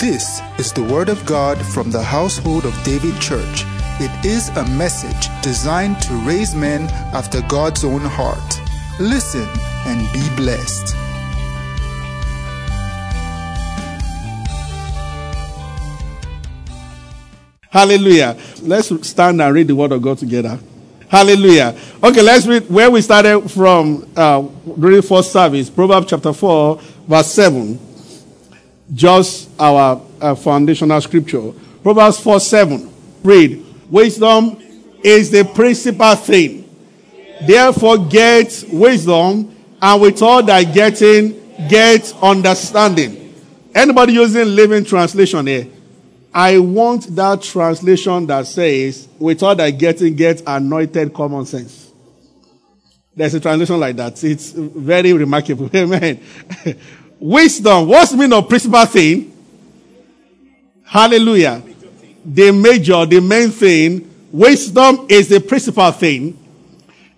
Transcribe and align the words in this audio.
This 0.00 0.40
is 0.58 0.72
the 0.72 0.82
Word 0.82 1.10
of 1.10 1.26
God 1.26 1.58
from 1.58 1.90
the 1.90 2.02
household 2.02 2.64
of 2.64 2.72
David 2.84 3.20
Church. 3.20 3.64
It 4.00 4.24
is 4.24 4.48
a 4.48 4.64
message 4.68 5.28
designed 5.42 6.00
to 6.00 6.14
raise 6.24 6.54
men 6.54 6.88
after 7.12 7.42
God's 7.42 7.84
own 7.84 8.00
heart. 8.00 8.60
Listen 8.98 9.46
and 9.84 10.10
be 10.14 10.26
blessed. 10.36 10.96
Hallelujah. 17.68 18.38
Let's 18.62 19.06
stand 19.06 19.42
and 19.42 19.54
read 19.54 19.68
the 19.68 19.76
Word 19.76 19.92
of 19.92 20.00
God 20.00 20.16
together. 20.16 20.58
Hallelujah. 21.08 21.78
Okay, 22.02 22.22
let's 22.22 22.46
read 22.46 22.70
where 22.70 22.90
we 22.90 23.02
started 23.02 23.50
from 23.50 24.10
uh, 24.16 24.40
during 24.78 25.02
first 25.02 25.30
service, 25.30 25.68
Proverbs 25.68 26.06
chapter 26.08 26.32
4, 26.32 26.80
verse 27.06 27.26
7. 27.32 27.89
Just 28.92 29.50
our 29.58 30.02
uh, 30.20 30.34
foundational 30.34 31.00
scripture. 31.00 31.52
Proverbs 31.82 32.20
4 32.20 32.40
7. 32.40 32.90
Read. 33.22 33.64
Wisdom 33.90 34.60
is 35.02 35.30
the 35.30 35.44
principal 35.44 36.14
thing. 36.16 36.68
Therefore, 37.42 37.98
get 37.98 38.64
wisdom, 38.70 39.54
and 39.80 40.02
with 40.02 40.20
all 40.22 40.42
thy 40.42 40.64
getting, 40.64 41.40
get 41.68 42.14
understanding. 42.22 43.34
Anybody 43.74 44.14
using 44.14 44.46
Living 44.54 44.84
Translation 44.84 45.46
here? 45.46 45.68
I 46.32 46.58
want 46.58 47.14
that 47.16 47.42
translation 47.42 48.26
that 48.26 48.46
says, 48.46 49.08
with 49.18 49.42
all 49.42 49.54
thy 49.54 49.70
getting, 49.70 50.14
get 50.14 50.42
anointed 50.46 51.12
common 51.12 51.46
sense. 51.46 51.90
There's 53.14 53.34
a 53.34 53.40
translation 53.40 53.80
like 53.80 53.96
that. 53.96 54.22
It's 54.22 54.52
very 54.52 55.12
remarkable. 55.12 55.68
Amen. 55.74 56.20
Wisdom. 57.20 57.86
What's 57.86 58.10
the 58.10 58.16
meaning 58.16 58.32
of 58.32 58.48
principal 58.48 58.84
thing? 58.86 59.36
Hallelujah. 60.84 61.62
The 62.24 62.50
major, 62.50 63.06
the 63.06 63.20
main 63.20 63.50
thing. 63.50 64.06
Wisdom 64.32 65.06
is 65.08 65.28
the 65.28 65.40
principal 65.40 65.90
thing. 65.92 66.36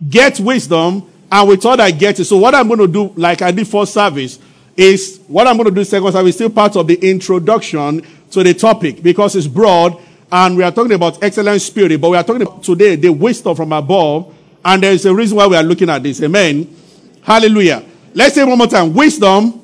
Get 0.08 0.40
wisdom, 0.40 1.08
and 1.30 1.48
with 1.48 1.64
all 1.64 1.80
I 1.80 1.90
get 1.90 2.18
it. 2.18 2.24
So 2.24 2.36
what 2.36 2.54
I'm 2.54 2.66
going 2.66 2.80
to 2.80 2.88
do, 2.88 3.12
like 3.16 3.40
I 3.40 3.52
did 3.52 3.68
for 3.68 3.86
service, 3.86 4.38
is 4.76 5.20
what 5.28 5.46
I'm 5.46 5.56
going 5.56 5.68
to 5.68 5.74
do 5.74 5.84
second 5.84 6.12
service, 6.12 6.34
still 6.34 6.50
part 6.50 6.76
of 6.76 6.86
the 6.86 6.94
introduction 6.94 8.02
to 8.30 8.42
the 8.42 8.54
topic 8.54 9.02
because 9.02 9.36
it's 9.36 9.46
broad 9.46 10.00
and 10.32 10.56
we 10.56 10.62
are 10.62 10.72
talking 10.72 10.92
about 10.92 11.22
excellent 11.22 11.60
spirit, 11.60 12.00
but 12.00 12.10
we 12.10 12.16
are 12.16 12.24
talking 12.24 12.42
about 12.42 12.62
today 12.62 12.96
the 12.96 13.10
wisdom 13.10 13.54
from 13.54 13.72
above, 13.72 14.34
and 14.64 14.82
there 14.82 14.92
is 14.92 15.04
a 15.04 15.14
reason 15.14 15.36
why 15.36 15.46
we 15.46 15.56
are 15.56 15.62
looking 15.62 15.90
at 15.90 16.02
this. 16.02 16.22
Amen. 16.22 16.74
Hallelujah. 17.22 17.84
Let's 18.14 18.34
say 18.34 18.42
one 18.42 18.56
more 18.56 18.66
time. 18.66 18.94
Wisdom, 18.94 19.61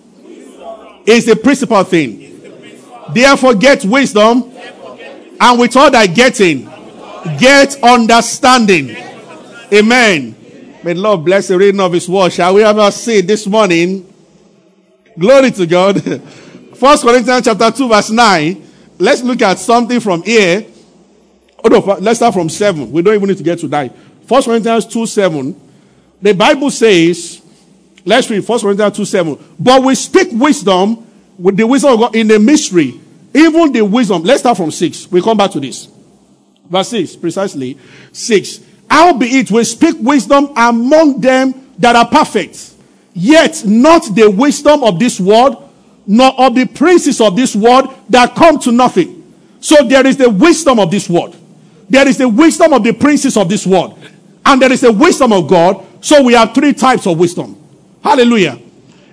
is 1.08 1.24
the 1.24 1.34
principal 1.34 1.82
thing. 1.84 2.40
Therefore, 3.14 3.54
get 3.54 3.84
wisdom, 3.84 4.52
and 5.40 5.58
with 5.58 5.74
all 5.76 5.90
that 5.90 6.14
getting, 6.14 6.64
get 7.38 7.82
understanding. 7.82 8.94
Amen. 9.72 10.34
May 10.84 10.92
the 10.92 11.00
Lord 11.00 11.24
bless 11.24 11.48
the 11.48 11.56
reading 11.56 11.80
of 11.80 11.92
His 11.92 12.08
word. 12.08 12.30
Shall 12.32 12.54
we 12.54 12.62
ever 12.62 12.90
see 12.90 13.22
this 13.22 13.46
morning? 13.46 14.12
Glory 15.18 15.50
to 15.52 15.66
God. 15.66 16.02
First 16.74 17.02
Corinthians 17.02 17.44
chapter 17.44 17.70
2, 17.70 17.88
verse 17.88 18.10
9. 18.10 18.66
Let's 18.98 19.22
look 19.22 19.40
at 19.42 19.58
something 19.58 20.00
from 20.00 20.22
here. 20.22 20.66
Oh, 21.64 21.68
no, 21.68 21.78
let's 22.00 22.18
start 22.18 22.34
from 22.34 22.48
7. 22.48 22.92
We 22.92 23.02
don't 23.02 23.14
even 23.14 23.28
need 23.28 23.38
to 23.38 23.42
get 23.42 23.58
to 23.60 23.68
that. 23.68 23.96
First 24.26 24.46
Corinthians 24.46 24.86
2, 24.86 25.06
7. 25.06 25.60
The 26.20 26.34
Bible 26.34 26.70
says, 26.70 27.40
let's 28.08 28.30
read 28.30 28.44
First 28.44 28.64
Corinthians 28.64 28.96
2, 28.96 29.04
7. 29.04 29.54
But 29.58 29.82
we 29.82 29.94
speak 29.94 30.28
wisdom 30.32 31.06
with 31.38 31.56
the 31.56 31.66
wisdom 31.66 31.92
of 31.92 32.00
God 32.00 32.16
in 32.16 32.28
the 32.28 32.38
mystery. 32.38 33.00
Even 33.34 33.72
the 33.72 33.84
wisdom. 33.84 34.22
Let's 34.22 34.40
start 34.40 34.56
from 34.56 34.70
6. 34.70 35.10
We 35.10 35.22
come 35.22 35.36
back 35.36 35.50
to 35.52 35.60
this. 35.60 35.88
Verse 36.68 36.88
6, 36.88 37.16
precisely. 37.16 37.78
6. 38.12 38.60
Albeit 38.90 39.50
we 39.50 39.64
speak 39.64 39.96
wisdom 40.00 40.50
among 40.56 41.20
them 41.20 41.72
that 41.78 41.94
are 41.94 42.08
perfect, 42.08 42.74
yet 43.14 43.62
not 43.64 44.02
the 44.14 44.30
wisdom 44.30 44.82
of 44.82 44.98
this 44.98 45.20
world 45.20 45.70
nor 46.06 46.32
of 46.40 46.54
the 46.54 46.66
princes 46.66 47.20
of 47.20 47.36
this 47.36 47.54
world 47.54 47.94
that 48.08 48.34
come 48.34 48.58
to 48.58 48.72
nothing. 48.72 49.34
So 49.60 49.84
there 49.84 50.06
is 50.06 50.16
the 50.16 50.30
wisdom 50.30 50.78
of 50.78 50.90
this 50.90 51.08
world. 51.08 51.36
There 51.90 52.08
is 52.08 52.16
the 52.16 52.28
wisdom 52.28 52.72
of 52.72 52.82
the 52.82 52.94
princes 52.94 53.36
of 53.36 53.48
this 53.48 53.66
world. 53.66 53.98
And 54.44 54.62
there 54.62 54.72
is 54.72 54.80
the 54.80 54.92
wisdom 54.92 55.32
of 55.34 55.48
God. 55.48 55.84
So 56.00 56.22
we 56.22 56.32
have 56.32 56.54
three 56.54 56.72
types 56.72 57.06
of 57.06 57.18
wisdom. 57.18 57.57
Hallelujah. 58.02 58.58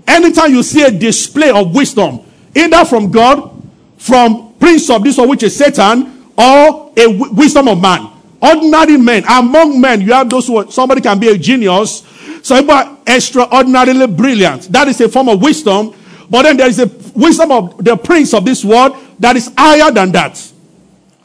Anytime 0.07 0.51
you 0.51 0.63
see 0.63 0.84
a 0.84 0.91
display 0.91 1.50
of 1.50 1.73
wisdom, 1.73 2.22
either 2.56 2.85
from 2.85 3.12
God, 3.12 3.51
from 3.97 4.53
prince 4.59 4.90
of 4.90 5.03
this 5.03 5.18
world, 5.18 5.31
which 5.31 5.44
is 5.44 5.56
Satan, 5.56 6.31
or 6.38 6.91
a 6.95 7.06
w- 7.06 7.34
wisdom 7.34 7.68
of 7.68 7.81
man. 7.81 8.12
Ordinary 8.41 8.97
men, 8.97 9.24
among 9.28 9.81
men, 9.81 10.01
you 10.01 10.13
have 10.13 10.29
those 10.29 10.47
who 10.47 10.57
are, 10.57 10.69
somebody 10.69 11.01
can 11.01 11.18
be 11.19 11.29
a 11.29 11.38
genius, 11.38 12.03
some 12.44 12.69
are 12.69 12.97
extraordinarily 13.07 14.06
brilliant. 14.06 14.72
That 14.72 14.88
is 14.88 15.01
a 15.01 15.09
form 15.09 15.29
of 15.29 15.41
wisdom. 15.41 15.95
But 16.29 16.44
then 16.44 16.57
there 16.57 16.68
is 16.68 16.79
a 16.79 16.88
wisdom 17.16 17.51
of 17.51 17.84
the 17.84 17.97
prince 17.97 18.34
of 18.34 18.45
this 18.45 18.63
world 18.63 18.95
that 19.19 19.35
is 19.35 19.51
higher 19.57 19.91
than 19.91 20.12
that. 20.12 20.51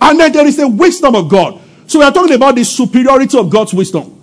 And 0.00 0.18
then 0.18 0.32
there 0.32 0.46
is 0.46 0.58
a 0.58 0.68
wisdom 0.68 1.14
of 1.14 1.28
God. 1.28 1.60
So 1.86 1.98
we 1.98 2.04
are 2.06 2.12
talking 2.12 2.34
about 2.34 2.54
the 2.54 2.64
superiority 2.64 3.36
of 3.36 3.50
God's 3.50 3.74
wisdom. 3.74 4.16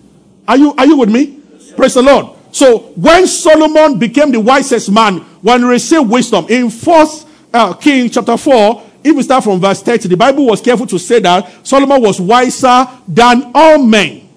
Are 0.47 0.57
you, 0.57 0.73
are 0.75 0.85
you 0.87 0.97
with 0.97 1.09
me? 1.09 1.39
Praise 1.75 1.93
the 1.93 2.01
Lord. 2.01 2.36
So 2.57 2.79
when 2.95 3.27
Solomon 3.27 3.99
became 3.99 4.31
the 4.31 4.39
wisest 4.39 4.89
man, 4.89 5.19
when 5.43 5.59
he 5.59 5.65
received 5.67 6.09
wisdom, 6.09 6.47
in 6.49 6.71
First 6.71 7.27
uh, 7.53 7.73
King 7.73 8.09
chapter 8.09 8.35
4, 8.35 8.83
if 9.03 9.15
we 9.15 9.21
start 9.21 9.43
from 9.43 9.59
verse 9.59 9.83
30, 9.83 10.07
the 10.07 10.17
Bible 10.17 10.43
was 10.43 10.59
careful 10.59 10.87
to 10.87 10.97
say 10.97 11.19
that 11.19 11.67
Solomon 11.67 12.01
was 12.01 12.19
wiser 12.19 12.87
than 13.07 13.51
all 13.53 13.77
men. 13.77 14.27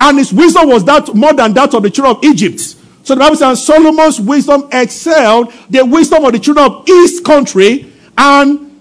And 0.00 0.18
his 0.18 0.32
wisdom 0.32 0.68
was 0.68 0.84
that 0.84 1.12
more 1.12 1.32
than 1.32 1.52
that 1.54 1.74
of 1.74 1.82
the 1.82 1.90
children 1.90 2.14
of 2.14 2.22
Egypt. 2.22 2.60
So 3.02 3.16
the 3.16 3.18
Bible 3.18 3.34
says 3.34 3.66
Solomon's 3.66 4.20
wisdom 4.20 4.68
excelled 4.70 5.52
the 5.68 5.84
wisdom 5.84 6.24
of 6.24 6.30
the 6.30 6.38
children 6.38 6.66
of 6.66 6.88
East 6.88 7.24
country 7.24 7.92
and 8.16 8.80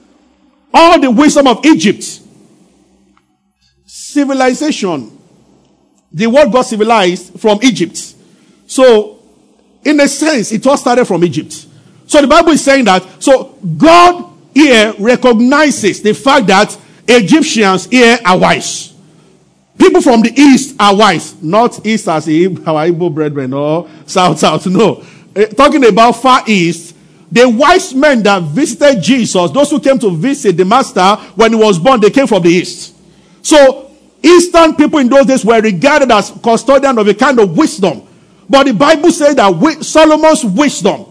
all 0.72 1.00
the 1.00 1.10
wisdom 1.10 1.48
of 1.48 1.66
Egypt. 1.66 2.04
Civilization. 3.88 5.18
The 6.12 6.28
world 6.28 6.52
got 6.54 6.68
civilized 6.68 7.40
from 7.40 7.58
Egypt. 7.64 8.09
So, 8.80 9.20
in 9.84 10.00
a 10.00 10.08
sense, 10.08 10.54
it 10.54 10.66
all 10.66 10.78
started 10.78 11.04
from 11.04 11.22
Egypt. 11.26 11.68
So 12.08 12.22
the 12.22 12.28
Bible 12.28 12.52
is 12.52 12.64
saying 12.64 12.86
that, 12.86 13.06
so 13.22 13.58
God 13.78 14.32
here 14.56 14.94
recognizes 14.98 16.02
the 16.02 16.14
fact 16.14 16.48
that 16.48 16.78
Egyptians 17.06 17.88
here 17.88 18.18
are 18.26 18.40
wise. 18.40 18.94
People 19.78 20.02
from 20.02 20.22
the 20.22 20.32
east 20.34 20.78
are 20.80 20.96
wise, 20.96 21.44
not 21.44 21.86
east 21.86 22.08
as 22.08 22.26
our 22.30 22.88
Igbo 22.88 23.14
brethren 23.14 23.52
or 23.52 23.90
south 24.06 24.40
south. 24.40 24.66
No, 24.68 25.04
uh, 25.36 25.46
talking 25.48 25.84
about 25.86 26.14
far 26.14 26.42
east, 26.48 26.96
the 27.30 27.50
wise 27.50 27.94
men 27.94 28.24
that 28.24 28.44
visited 28.44 29.04
Jesus, 29.04 29.52
those 29.52 29.70
who 29.72 29.82
came 29.82 30.00
to 30.00 30.10
visit 30.10 30.56
the 30.56 30.64
master 30.64 31.18
when 31.36 31.52
he 31.52 31.60
was 31.60 31.78
born, 31.78 32.00
they 32.00 32.12
came 32.12 32.28
from 32.28 32.44
the 32.44 32.50
east. 32.50 32.96
So 33.42 33.92
eastern 34.24 34.74
people 34.78 35.00
in 35.00 35.10
those 35.10 35.26
days 35.26 35.44
were 35.44 35.60
regarded 35.60 36.10
as 36.14 36.32
custodian 36.42 36.98
of 36.98 37.06
a 37.10 37.14
kind 37.14 37.38
of 37.42 37.58
wisdom. 37.58 38.04
But 38.50 38.66
the 38.66 38.74
Bible 38.74 39.12
says 39.12 39.36
that 39.36 39.84
Solomon's 39.84 40.44
wisdom, 40.44 41.06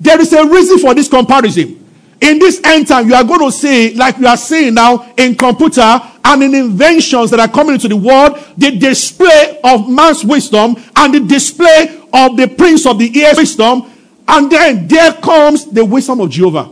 there 0.00 0.20
is 0.20 0.32
a 0.32 0.46
reason 0.46 0.78
for 0.78 0.94
this 0.94 1.08
comparison. 1.08 1.76
In 2.20 2.38
this 2.38 2.60
end 2.64 2.88
time, 2.88 3.08
you 3.08 3.14
are 3.14 3.24
going 3.24 3.40
to 3.40 3.52
see, 3.52 3.94
like 3.94 4.18
we 4.18 4.26
are 4.26 4.36
seeing 4.36 4.74
now 4.74 5.10
in 5.16 5.34
computer 5.34 6.00
and 6.22 6.42
in 6.42 6.54
inventions 6.54 7.30
that 7.30 7.40
are 7.40 7.48
coming 7.48 7.74
into 7.74 7.88
the 7.88 7.96
world, 7.96 8.38
the 8.58 8.76
display 8.76 9.58
of 9.64 9.88
man's 9.88 10.22
wisdom 10.24 10.76
and 10.96 11.14
the 11.14 11.20
display 11.20 12.02
of 12.12 12.36
the 12.36 12.46
prince 12.48 12.84
of 12.84 12.98
the 12.98 13.24
air 13.24 13.32
wisdom. 13.36 13.90
And 14.28 14.50
then 14.50 14.86
there 14.86 15.14
comes 15.14 15.64
the 15.64 15.84
wisdom 15.84 16.20
of 16.20 16.30
Jehovah 16.30 16.70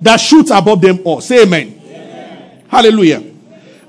that 0.00 0.16
shoots 0.16 0.50
above 0.50 0.80
them 0.80 1.00
all. 1.04 1.20
Say 1.20 1.42
amen. 1.42 1.80
amen. 1.84 2.64
Hallelujah. 2.68 3.22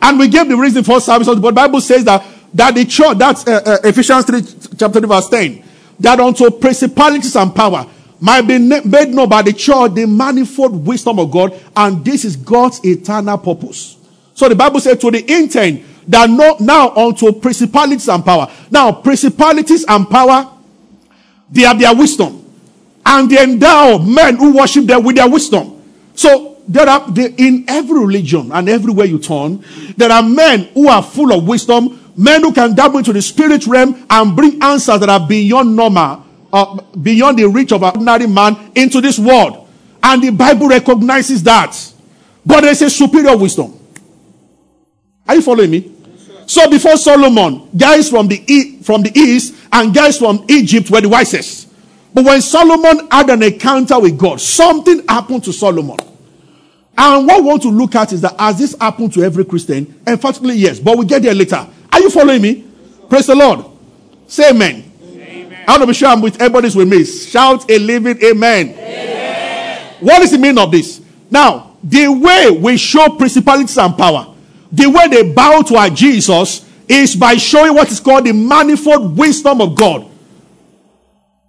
And 0.01 0.19
we 0.19 0.27
gave 0.27 0.47
the 0.47 0.55
reason 0.55 0.83
for 0.83 1.01
service, 1.01 1.27
but 1.27 1.41
the 1.41 1.51
Bible 1.51 1.81
says 1.81 2.03
that 2.05 2.23
that 2.57 2.73
the 2.73 2.85
church, 2.85 3.19
that's 3.19 3.47
uh, 3.47 3.61
uh, 3.63 3.87
Ephesians 3.87 4.25
3, 4.25 4.41
chapter 4.77 4.99
3, 4.99 5.07
verse 5.07 5.29
10, 5.29 5.63
that 5.99 6.19
unto 6.19 6.49
principalities 6.49 7.35
and 7.35 7.53
power 7.55 7.85
might 8.19 8.41
be 8.41 8.57
made 8.57 9.09
known 9.09 9.29
by 9.29 9.43
the 9.43 9.53
church 9.53 9.93
the 9.93 10.07
manifold 10.07 10.85
wisdom 10.85 11.19
of 11.19 11.29
God, 11.29 11.53
and 11.75 12.03
this 12.03 12.25
is 12.25 12.35
God's 12.35 12.83
eternal 12.83 13.37
purpose. 13.37 13.97
So 14.33 14.49
the 14.49 14.55
Bible 14.55 14.79
says 14.79 14.97
to 14.97 15.11
the 15.11 15.31
intent 15.31 15.83
that 16.07 16.31
no, 16.31 16.57
now 16.59 16.95
unto 16.95 17.31
principalities 17.31 18.09
and 18.09 18.25
power. 18.25 18.51
Now, 18.71 18.91
principalities 18.91 19.85
and 19.87 20.09
power, 20.09 20.51
they 21.51 21.61
have 21.61 21.79
their 21.79 21.95
wisdom. 21.95 22.43
And 23.05 23.29
they 23.29 23.43
endow 23.43 23.99
men 23.99 24.35
who 24.35 24.57
worship 24.57 24.85
them 24.85 25.03
with 25.03 25.15
their 25.15 25.29
wisdom. 25.29 25.83
So 26.15 26.57
there 26.67 26.89
are 26.89 27.07
in 27.15 27.65
every 27.67 27.99
religion 27.99 28.51
and 28.51 28.67
everywhere 28.67 29.05
you 29.05 29.19
turn, 29.19 29.63
there 29.95 30.11
are 30.11 30.23
men 30.23 30.65
who 30.73 30.87
are 30.87 31.03
full 31.03 31.31
of 31.31 31.47
wisdom, 31.47 32.06
men 32.17 32.41
who 32.41 32.51
can 32.51 32.75
dabble 32.75 32.97
into 32.97 33.13
the 33.13 33.21
spirit 33.21 33.65
realm 33.67 34.05
and 34.09 34.35
bring 34.35 34.61
answers 34.61 34.99
that 34.99 35.09
are 35.09 35.25
beyond 35.25 35.75
normal 35.75 36.25
uh, 36.51 36.81
beyond 37.01 37.37
the 37.37 37.47
reach 37.47 37.71
of 37.71 37.83
an 37.83 37.89
ordinary 37.89 38.27
man 38.27 38.71
into 38.75 39.01
this 39.01 39.19
world. 39.19 39.67
And 40.01 40.23
the 40.23 40.31
Bible 40.31 40.67
recognizes 40.67 41.43
that. 41.43 41.75
But 42.45 42.61
there's 42.61 42.81
a 42.81 42.89
superior 42.89 43.35
wisdom. 43.35 43.77
Are 45.27 45.35
you 45.35 45.41
following 45.41 45.71
me? 45.71 45.93
So 46.45 46.69
before 46.69 46.95
Solomon, 46.95 47.69
guys 47.75 48.09
from 48.09 48.27
the, 48.27 48.41
e- 48.51 48.81
from 48.81 49.01
the 49.03 49.11
east 49.13 49.53
and 49.71 49.93
guys 49.93 50.17
from 50.17 50.45
Egypt 50.47 50.89
were 50.89 51.01
the 51.01 51.09
wisest. 51.09 51.67
But 52.13 52.23
when 52.23 52.41
Solomon 52.41 53.07
had 53.11 53.29
an 53.29 53.43
encounter 53.43 53.99
with 53.99 54.17
God, 54.17 54.39
something 54.39 55.05
happened 55.07 55.43
to 55.43 55.53
Solomon. 55.53 55.97
And 56.97 57.27
what 57.27 57.41
we 57.41 57.47
want 57.47 57.61
to 57.63 57.69
look 57.69 57.93
at 57.95 58.13
is 58.13 58.21
that 58.21 58.35
as 58.39 58.57
this 58.57 58.75
happened 58.79 59.13
to 59.13 59.23
every 59.23 59.43
Christian? 59.43 60.01
Emphatically, 60.07 60.55
yes. 60.55 60.79
But 60.79 60.97
we 60.97 61.05
get 61.05 61.21
there 61.21 61.35
later. 61.35 61.67
Are 61.97 62.01
you 62.01 62.11
following 62.11 62.43
me? 62.43 62.63
Praise 63.09 63.25
the 63.25 63.33
Lord. 63.33 63.65
Say 64.27 64.51
amen. 64.51 64.91
amen. 65.01 65.65
I 65.67 65.71
want 65.71 65.81
to 65.81 65.87
be 65.87 65.93
sure 65.95 66.09
I'm 66.09 66.21
with 66.21 66.39
everybody's 66.39 66.75
with 66.75 66.87
me. 66.87 67.03
Shout 67.03 67.71
a 67.71 67.79
living 67.79 68.23
amen. 68.23 68.69
amen. 68.69 69.95
What 70.01 70.21
is 70.21 70.29
the 70.29 70.37
meaning 70.37 70.59
of 70.59 70.69
this? 70.69 71.01
Now, 71.31 71.75
the 71.83 72.07
way 72.07 72.51
we 72.51 72.77
show 72.77 73.09
principalities 73.17 73.79
and 73.79 73.97
power, 73.97 74.31
the 74.71 74.87
way 74.87 75.07
they 75.07 75.33
bow 75.33 75.63
to 75.63 75.75
our 75.75 75.89
Jesus 75.89 76.69
is 76.87 77.15
by 77.15 77.35
showing 77.35 77.73
what 77.73 77.91
is 77.91 77.99
called 77.99 78.27
the 78.27 78.31
manifold 78.31 79.17
wisdom 79.17 79.59
of 79.59 79.73
God. 79.73 80.07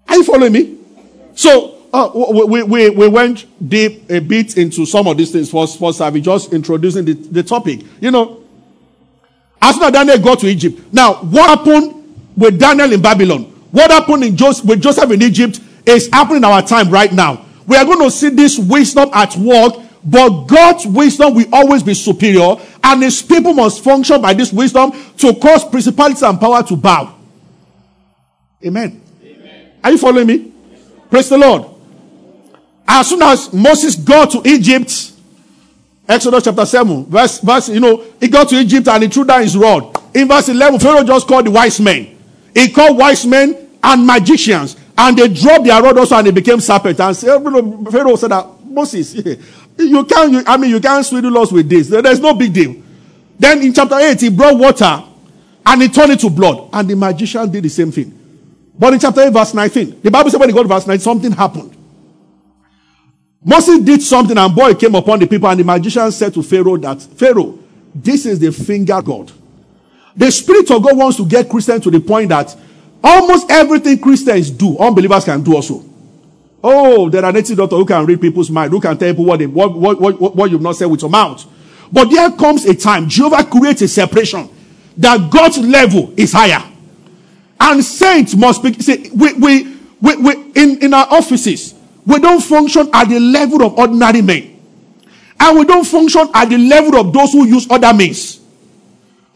Are 0.09 0.17
you 0.17 0.25
following 0.25 0.53
me? 0.55 0.79
So, 1.35 1.79
uh, 1.93 2.11
we, 2.15 2.63
we, 2.63 2.89
we 2.89 3.09
went 3.09 3.45
deep 3.69 4.11
a 4.11 4.21
bit 4.21 4.57
into 4.57 4.87
some 4.87 5.09
of 5.09 5.19
these 5.19 5.31
things 5.31 5.51
first, 5.51 5.79
first 5.79 5.99
service, 5.99 6.23
just 6.23 6.55
introducing 6.55 7.05
the, 7.05 7.13
the 7.13 7.43
topic. 7.43 7.81
You 8.01 8.11
know, 8.11 8.45
as 9.61 9.75
soon 9.75 9.85
as 9.85 9.93
Daniel 9.93 10.19
got 10.19 10.41
to 10.41 10.47
Egypt. 10.47 10.93
Now, 10.93 11.15
what 11.15 11.59
happened 11.59 12.17
with 12.37 12.59
Daniel 12.59 12.93
in 12.93 13.03
Babylon? 13.03 13.45
What 13.71 13.91
happened 13.91 14.25
in 14.25 14.37
Joseph, 14.37 14.65
with 14.65 14.81
Joseph 14.81 15.11
in 15.11 15.23
Egypt 15.23 15.61
is 15.85 16.09
happening 16.13 16.39
in 16.39 16.45
our 16.45 16.63
time 16.63 16.91
right 16.91 17.13
now. 17.13 17.45
We 17.67 17.77
are 17.77 17.85
going 17.85 18.01
to 18.01 18.11
see 18.11 18.31
this 18.31 18.59
wisdom 18.59 19.11
at 19.13 19.37
work, 19.37 19.75
but 20.05 20.47
God's 20.47 20.87
wisdom 20.87 21.35
will 21.35 21.53
always 21.53 21.83
be 21.83 21.95
superior, 21.95 22.57
and 22.83 23.03
his 23.03 23.21
people 23.21 23.53
must 23.53 23.85
function 23.85 24.23
by 24.23 24.33
this 24.33 24.53
wisdom 24.53 24.93
to 25.19 25.35
cause 25.35 25.65
principalities 25.65 26.23
and 26.23 26.41
power 26.41 26.63
to 26.63 26.77
bow. 26.77 27.15
Amen. 28.65 29.03
Amen. 29.23 29.73
Are 29.85 29.91
you 29.91 29.99
following 29.99 30.27
me? 30.27 30.53
Praise 31.11 31.29
the 31.29 31.39
Lord. 31.39 31.67
As 32.87 33.09
soon 33.09 33.23
as 33.23 33.53
Moses 33.53 33.97
got 33.97 34.31
to 34.31 34.43
Egypt, 34.49 35.13
Exodus 36.09 36.45
chapter 36.45 36.65
7, 36.65 37.05
verse, 37.05 37.39
verse, 37.41 37.69
you 37.69 37.81
know, 37.81 38.03
he 38.19 38.29
got 38.29 38.49
to 38.49 38.57
Egypt 38.57 38.89
and 38.89 39.03
he 39.03 39.09
threw 39.11 39.25
down 39.25 39.43
his 39.43 39.57
rod. 39.57 39.95
In 40.15 40.27
verse 40.27 40.49
11, 40.49 40.81
Pharaoh 40.81 41.05
just 41.05 41.29
called 41.29 41.47
the 41.47 41.51
wise 41.51 41.79
men. 41.81 42.17
He 42.55 42.71
called 42.71 42.97
wise 42.97 43.27
men 43.27 43.69
and 43.83 44.07
magicians, 44.07 44.77
and 44.97 45.19
they 45.19 45.29
dropped 45.29 45.65
their 45.65 45.83
rod 45.83 45.99
also 45.99 46.17
and 46.17 46.27
they 46.27 46.31
became 46.31 46.61
serpents. 46.61 46.99
And 46.99 47.15
Pharaoh 47.15 48.17
said 48.17 48.31
that, 48.31 48.47
Moses, 48.65 49.15
you 49.79 50.05
can't, 50.05 50.33
you, 50.33 50.43
I 50.47 50.57
mean, 50.57 50.71
you 50.71 50.81
can't 50.81 51.05
swindle 51.05 51.37
us 51.39 51.53
with 51.53 51.69
this. 51.69 51.89
There's 51.89 52.21
no 52.21 52.33
big 52.35 52.55
deal. 52.55 52.77
Then 53.39 53.63
in 53.63 53.75
chapter 53.75 53.97
8, 53.97 54.19
he 54.19 54.31
brought 54.31 54.59
water 54.59 55.05
and 55.67 55.83
he 55.83 55.89
turned 55.89 56.13
it 56.13 56.21
to 56.21 56.31
blood. 56.31 56.71
And 56.73 56.89
the 56.89 56.97
magician 56.97 57.51
did 57.51 57.63
the 57.65 57.69
same 57.69 57.93
thing. 57.93 58.15
But 58.79 58.95
in 58.95 58.99
chapter 59.01 59.21
8, 59.21 59.33
verse 59.33 59.53
19, 59.53 60.01
the 60.01 60.11
Bible 60.11 60.31
said 60.31 60.41
when 60.41 60.49
he 60.49 60.55
got 60.55 60.63
to 60.63 60.69
verse 60.69 60.87
19, 60.87 61.01
something 61.01 61.33
happened. 61.33 61.78
Moses 63.45 63.79
did 63.81 64.03
something 64.03 64.37
and 64.37 64.55
boy 64.55 64.75
came 64.75 64.95
upon 64.95 65.21
the 65.21 65.27
people 65.27 65.49
and 65.49 65.61
the 65.61 65.65
magician 65.65 66.11
said 66.11 66.35
to 66.35 66.43
Pharaoh 66.43 66.77
that, 66.79 67.01
Pharaoh, 67.03 67.59
this 67.95 68.27
is 68.27 68.39
the 68.39 68.51
finger 68.53 69.01
God. 69.01 69.33
The 70.17 70.31
Spirit 70.31 70.71
of 70.71 70.83
God 70.83 70.97
wants 70.97 71.17
to 71.19 71.27
get 71.27 71.49
Christians 71.49 71.85
to 71.85 71.91
the 71.91 72.01
point 72.01 72.31
that 72.31 72.55
almost 73.03 73.51
everything 73.51 74.01
Christians 74.01 74.51
do, 74.51 74.77
unbelievers 74.79 75.25
can 75.25 75.43
do 75.43 75.55
also. 75.55 75.85
Oh, 76.63 77.09
there 77.09 77.25
are 77.25 77.33
native 77.33 77.57
doctors 77.57 77.79
who 77.79 77.87
can 77.87 78.05
read 78.05 78.21
people's 78.21 78.51
mind, 78.51 78.73
who 78.73 78.81
can 78.81 78.99
tell 78.99 79.13
people 79.13 79.25
what, 79.25 79.39
they, 79.39 79.47
what, 79.47 79.75
what, 79.77 80.01
what, 80.01 80.35
what 80.35 80.51
you've 80.51 80.61
not 80.61 80.75
said 80.75 80.87
with 80.87 81.01
your 81.03 81.11
mouth. 81.11 81.47
But 81.93 82.11
there 82.11 82.31
comes 82.33 82.65
a 82.65 82.75
time, 82.75 83.09
Jehovah 83.09 83.45
creates 83.45 83.83
a 83.83 83.89
separation 83.89 84.49
that 84.97 85.31
God's 85.31 85.59
level 85.59 86.13
is 86.17 86.33
higher. 86.33 86.63
And 87.61 87.85
saints 87.85 88.35
must 88.35 88.63
be, 88.63 88.73
see, 88.75 89.11
we, 89.15 89.35
we, 89.35 89.77
we, 90.01 90.17
we 90.17 90.33
in, 90.57 90.83
in 90.83 90.95
our 90.95 91.07
offices, 91.11 91.75
we 92.09 92.19
don't 92.21 92.41
function 92.41 92.89
at 92.95 93.07
the 93.11 93.21
level 93.21 93.63
of 93.63 93.79
ordinary 93.79 94.23
men. 94.23 94.59
And 95.39 95.59
we 95.59 95.67
don't 95.67 95.85
function 95.85 96.27
at 96.33 96.49
the 96.49 96.57
level 96.57 96.97
of 96.97 97.13
those 97.13 97.33
who 97.33 97.47
use 97.47 97.71
other 97.71 97.93
means. 97.93 98.41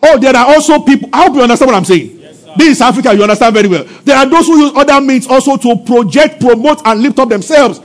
Oh, 0.03 0.19
there 0.19 0.35
are 0.35 0.47
also 0.55 0.81
people. 0.81 1.11
I 1.13 1.25
hope 1.25 1.35
you 1.35 1.43
understand 1.43 1.71
what 1.71 1.77
I'm 1.77 1.85
saying. 1.85 2.19
Yes, 2.19 2.43
this 2.57 2.69
is 2.69 2.81
Africa, 2.81 3.13
you 3.13 3.23
understand 3.23 3.55
very 3.55 3.69
well. 3.69 3.85
There 3.85 4.17
are 4.17 4.25
those 4.25 4.47
who 4.47 4.59
use 4.59 4.73
other 4.75 4.99
means 5.03 5.27
also 5.27 5.59
to 5.59 5.77
project, 5.85 6.41
promote, 6.41 6.81
and 6.87 7.03
lift 7.03 7.19
up 7.19 7.29
themselves. 7.29 7.79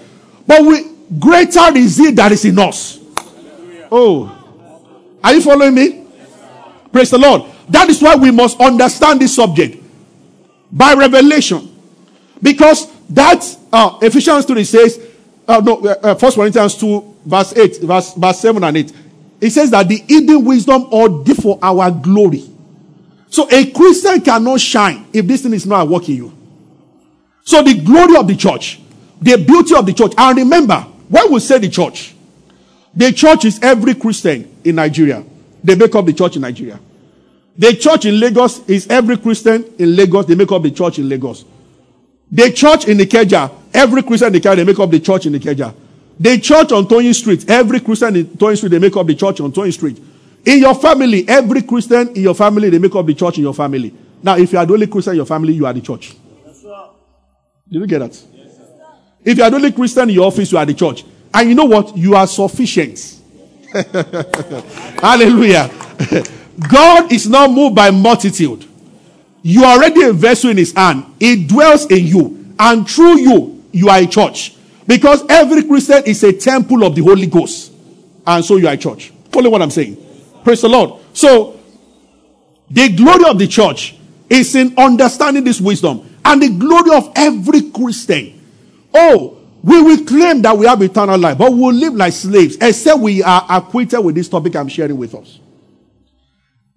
But 0.48 0.64
we 0.64 0.86
greater 1.20 1.76
is 1.76 2.00
it 2.00 2.16
that 2.16 2.32
is 2.32 2.46
in 2.46 2.58
us. 2.58 3.00
Oh. 3.92 4.34
Are 5.22 5.34
you 5.34 5.42
following 5.42 5.76
me? 5.76 6.06
Praise 6.94 7.10
the 7.10 7.18
Lord. 7.18 7.44
That 7.68 7.90
is 7.90 8.02
why 8.02 8.16
we 8.16 8.32
must 8.32 8.58
understand 8.62 9.20
this 9.20 9.36
subject 9.36 9.84
by 10.72 10.94
revelation. 10.94 11.76
Because 12.42 12.90
that 13.10 13.44
uh, 13.78 14.00
Ephesians 14.02 14.44
3 14.46 14.64
says, 14.64 15.00
uh, 15.48 15.62
no, 15.64 15.78
uh, 15.82 15.96
uh, 16.02 16.16
First 16.16 16.36
Corinthians 16.36 16.76
2, 16.78 17.16
verse 17.26 17.56
8, 17.56 17.78
verse, 17.84 18.14
verse 18.16 18.40
7 18.40 18.64
and 18.64 18.76
8. 18.76 18.94
It 19.40 19.52
says 19.52 19.70
that 19.70 19.88
the 19.88 19.98
hidden 19.98 20.44
wisdom 20.44 20.88
or 20.92 21.24
for 21.36 21.60
our 21.62 21.92
glory. 21.92 22.44
So 23.30 23.48
a 23.52 23.70
Christian 23.70 24.22
cannot 24.22 24.60
shine 24.60 25.06
if 25.14 25.28
this 25.28 25.44
thing 25.44 25.54
is 25.54 25.68
not 25.68 25.88
working 25.88 26.16
you. 26.16 26.36
So 27.44 27.62
the 27.62 27.76
glory 27.76 28.18
of 28.18 28.28
the 28.28 28.36
church, 28.36 28.82
the 29.22 29.38
beauty 29.38 29.76
of 29.76 29.86
the 29.86 29.94
church, 29.94 30.14
and 30.18 30.38
remember, 30.38 30.80
when 31.08 31.32
we 31.32 31.40
say 31.40 31.60
the 31.60 31.70
church, 31.70 32.16
the 32.96 33.12
church 33.12 33.46
is 33.46 33.60
every 33.62 33.94
Christian 33.94 34.60
in 34.64 34.76
Nigeria. 34.76 35.24
They 35.64 35.76
make 35.76 35.94
up 35.94 36.06
the 36.08 36.14
church 36.14 36.36
in 36.36 36.42
Nigeria. 36.42 36.80
The 37.56 37.76
church 37.76 38.06
in 38.06 38.20
Lagos 38.20 38.68
is 38.68 38.88
every 38.88 39.18
Christian 39.18 39.72
in 39.78 39.96
Lagos. 39.96 40.26
They 40.26 40.34
make 40.36 40.52
up 40.52 40.64
the 40.64 40.72
church 40.72 40.98
in 40.98 41.08
Lagos. 41.08 41.46
The 42.32 42.52
church 42.52 42.88
in 42.88 42.98
Ikeja, 42.98 43.52
every 43.74 44.04
Christian 44.04 44.34
in 44.36 44.42
Ikeja, 44.42 44.56
they 44.56 44.64
make 44.64 44.80
up 44.80 44.90
the 44.90 45.00
church 45.00 45.26
in 45.26 45.34
Ikeja. 45.34 45.74
The 46.20 46.40
church 46.40 46.72
on 46.72 46.86
Toyin 46.86 47.14
Street, 47.14 47.50
every 47.50 47.80
Christian 47.80 48.16
in 48.16 48.26
Toyin 48.26 48.58
Street, 48.58 48.70
they 48.70 48.80
make 48.80 48.96
up 48.98 49.06
the 49.08 49.16
church 49.16 49.40
on 49.40 49.52
Toyin 49.52 49.72
Street. 49.72 50.02
In 50.46 50.60
your 50.60 50.76
family, 50.76 51.28
every 51.28 51.62
Christian 51.62 52.10
in 52.10 52.24
your 52.24 52.34
family, 52.36 52.70
they 52.70 52.80
make 52.80 52.96
up 52.96 53.06
the 53.06 53.14
church 53.14 53.38
in 53.38 53.44
your 53.44 53.54
family. 53.54 53.94
Now, 54.24 54.38
if 54.38 54.52
you 54.52 54.58
are 54.58 54.66
the 54.66 54.74
only 54.74 54.88
Christian 54.88 55.12
in 55.14 55.18
your 55.18 55.26
family, 55.26 55.54
you 55.54 55.66
are 55.66 55.74
the 55.74 55.82
church. 55.82 56.16
Did 57.70 57.82
you 57.82 57.88
get 57.88 58.00
that? 58.00 58.24
If 59.24 59.38
you 59.38 59.44
are 59.44 59.50
the 59.50 59.58
only 59.58 59.72
Christian 59.72 60.04
in 60.10 60.16
your 60.16 60.28
office, 60.28 60.52
you 60.52 60.58
are 60.58 60.66
the 60.66 60.74
church. 60.74 61.04
And 61.34 61.50
you 61.50 61.56
know 61.56 61.66
what? 61.66 61.96
You 61.98 62.16
are 62.16 62.26
sufficient. 62.26 63.20
Hallelujah. 65.02 65.70
God 66.72 67.12
is 67.12 67.28
not 67.28 67.52
moved 67.52 67.76
by 67.76 67.92
multitude. 67.92 68.66
You 69.48 69.64
are 69.64 69.78
already 69.78 70.04
a 70.04 70.12
vessel 70.12 70.50
in 70.50 70.58
his 70.58 70.74
hand. 70.74 71.06
It 71.22 71.48
dwells 71.48 71.86
in 71.86 72.06
you. 72.06 72.54
And 72.60 72.86
through 72.86 73.20
you, 73.20 73.64
you 73.72 73.88
are 73.88 73.98
a 73.98 74.06
church. 74.06 74.54
Because 74.86 75.24
every 75.30 75.64
Christian 75.64 76.04
is 76.06 76.22
a 76.26 76.34
temple 76.34 76.84
of 76.84 76.96
the 76.96 77.02
Holy 77.02 77.28
Ghost. 77.28 77.72
And 78.26 78.44
so 78.44 78.58
you 78.58 78.68
are 78.68 78.74
a 78.74 78.78
church. 78.78 79.14
Follow 79.32 79.50
what 79.50 79.62
I'm 79.62 79.72
saying. 79.72 79.96
Praise 80.44 80.60
the 80.60 80.68
Lord. 80.68 81.00
So, 81.14 81.58
the 82.70 82.90
glory 82.90 83.24
of 83.30 83.40
the 83.40 83.48
church 83.48 83.96
is 84.30 84.54
in 84.54 84.78
understanding 84.78 85.46
this 85.46 85.62
wisdom. 85.62 86.14
And 86.26 86.42
the 86.42 86.50
glory 86.50 86.98
of 86.98 87.14
every 87.16 87.72
Christian. 87.72 88.44
Oh, 88.94 89.38
we 89.64 89.82
will 89.82 90.04
claim 90.04 90.42
that 90.42 90.58
we 90.58 90.66
have 90.66 90.82
eternal 90.82 91.18
life, 91.18 91.38
but 91.38 91.54
we 91.54 91.60
will 91.62 91.74
live 91.74 91.94
like 91.94 92.12
slaves, 92.12 92.58
except 92.60 93.00
we 93.00 93.24
are 93.24 93.46
acquainted 93.50 94.02
with 94.02 94.16
this 94.16 94.28
topic 94.28 94.58
I'm 94.58 94.68
sharing 94.68 94.98
with 94.98 95.16
us. 95.16 95.40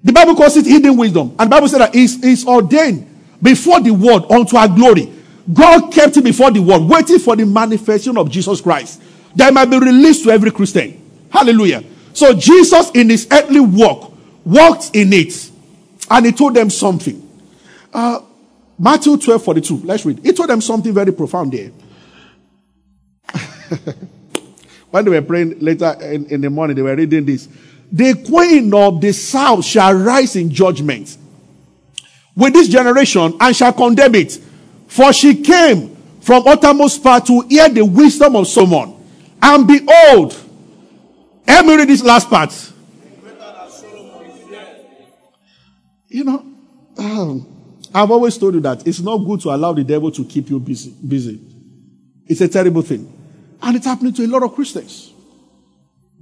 The 0.02 0.12
Bible 0.12 0.34
calls 0.34 0.56
it 0.56 0.66
hidden 0.66 0.96
wisdom. 0.96 1.34
And 1.38 1.50
the 1.50 1.54
Bible 1.54 1.68
said 1.68 1.80
that 1.80 1.94
it's, 1.94 2.22
it's 2.22 2.46
ordained 2.46 3.06
before 3.42 3.80
the 3.80 3.90
world 3.90 4.30
unto 4.30 4.56
our 4.56 4.68
glory. 4.68 5.12
God 5.52 5.92
kept 5.92 6.16
it 6.16 6.24
before 6.24 6.50
the 6.50 6.60
world, 6.60 6.88
waiting 6.88 7.18
for 7.18 7.36
the 7.36 7.44
manifestation 7.44 8.16
of 8.16 8.30
Jesus 8.30 8.60
Christ 8.60 9.02
that 9.36 9.52
might 9.52 9.66
be 9.66 9.78
released 9.78 10.24
to 10.24 10.30
every 10.30 10.50
Christian. 10.50 11.00
Hallelujah. 11.30 11.84
So 12.12 12.34
Jesus 12.34 12.90
in 12.90 13.10
his 13.10 13.26
earthly 13.30 13.60
walk 13.60 14.12
walked 14.44 14.90
in 14.94 15.12
it 15.12 15.50
and 16.10 16.26
he 16.26 16.32
told 16.32 16.54
them 16.54 16.70
something. 16.70 17.28
Uh, 17.92 18.20
Matthew 18.78 19.16
12 19.16 19.44
42. 19.44 19.76
Let's 19.84 20.04
read. 20.04 20.20
He 20.22 20.32
told 20.32 20.48
them 20.48 20.60
something 20.60 20.92
very 20.92 21.12
profound 21.12 21.52
there. 21.52 21.70
when 24.90 25.04
they 25.04 25.10
were 25.10 25.22
praying 25.22 25.60
later 25.60 25.96
in, 26.02 26.26
in 26.26 26.40
the 26.40 26.50
morning, 26.50 26.76
they 26.76 26.82
were 26.82 26.96
reading 26.96 27.24
this. 27.24 27.48
The 27.92 28.14
queen 28.14 28.72
of 28.72 29.00
the 29.00 29.12
south 29.12 29.64
shall 29.64 29.94
rise 29.94 30.36
in 30.36 30.50
judgment 30.50 31.16
with 32.36 32.52
this 32.52 32.68
generation 32.68 33.36
and 33.40 33.56
shall 33.56 33.72
condemn 33.72 34.14
it. 34.14 34.38
For 34.86 35.12
she 35.12 35.42
came 35.42 35.96
from 36.20 36.46
uttermost 36.46 37.02
part 37.02 37.26
to 37.26 37.40
hear 37.48 37.68
the 37.68 37.84
wisdom 37.84 38.36
of 38.36 38.46
Solomon. 38.46 38.96
And 39.42 39.66
behold, 39.66 40.36
let 41.46 41.64
me 41.64 41.76
read 41.76 41.88
this 41.88 42.02
last 42.02 42.28
part. 42.28 42.52
You 46.08 46.24
know, 46.24 46.44
um, 46.98 47.46
I've 47.94 48.10
always 48.10 48.36
told 48.36 48.54
you 48.54 48.60
that 48.60 48.86
it's 48.86 49.00
not 49.00 49.18
good 49.18 49.40
to 49.42 49.50
allow 49.50 49.72
the 49.72 49.84
devil 49.84 50.10
to 50.10 50.24
keep 50.24 50.50
you 50.50 50.58
busy. 50.58 50.90
Busy. 50.90 51.40
It's 52.26 52.40
a 52.40 52.48
terrible 52.48 52.82
thing. 52.82 53.12
And 53.62 53.76
it's 53.76 53.86
happening 53.86 54.12
to 54.14 54.24
a 54.24 54.28
lot 54.28 54.42
of 54.42 54.54
Christians. 54.54 55.12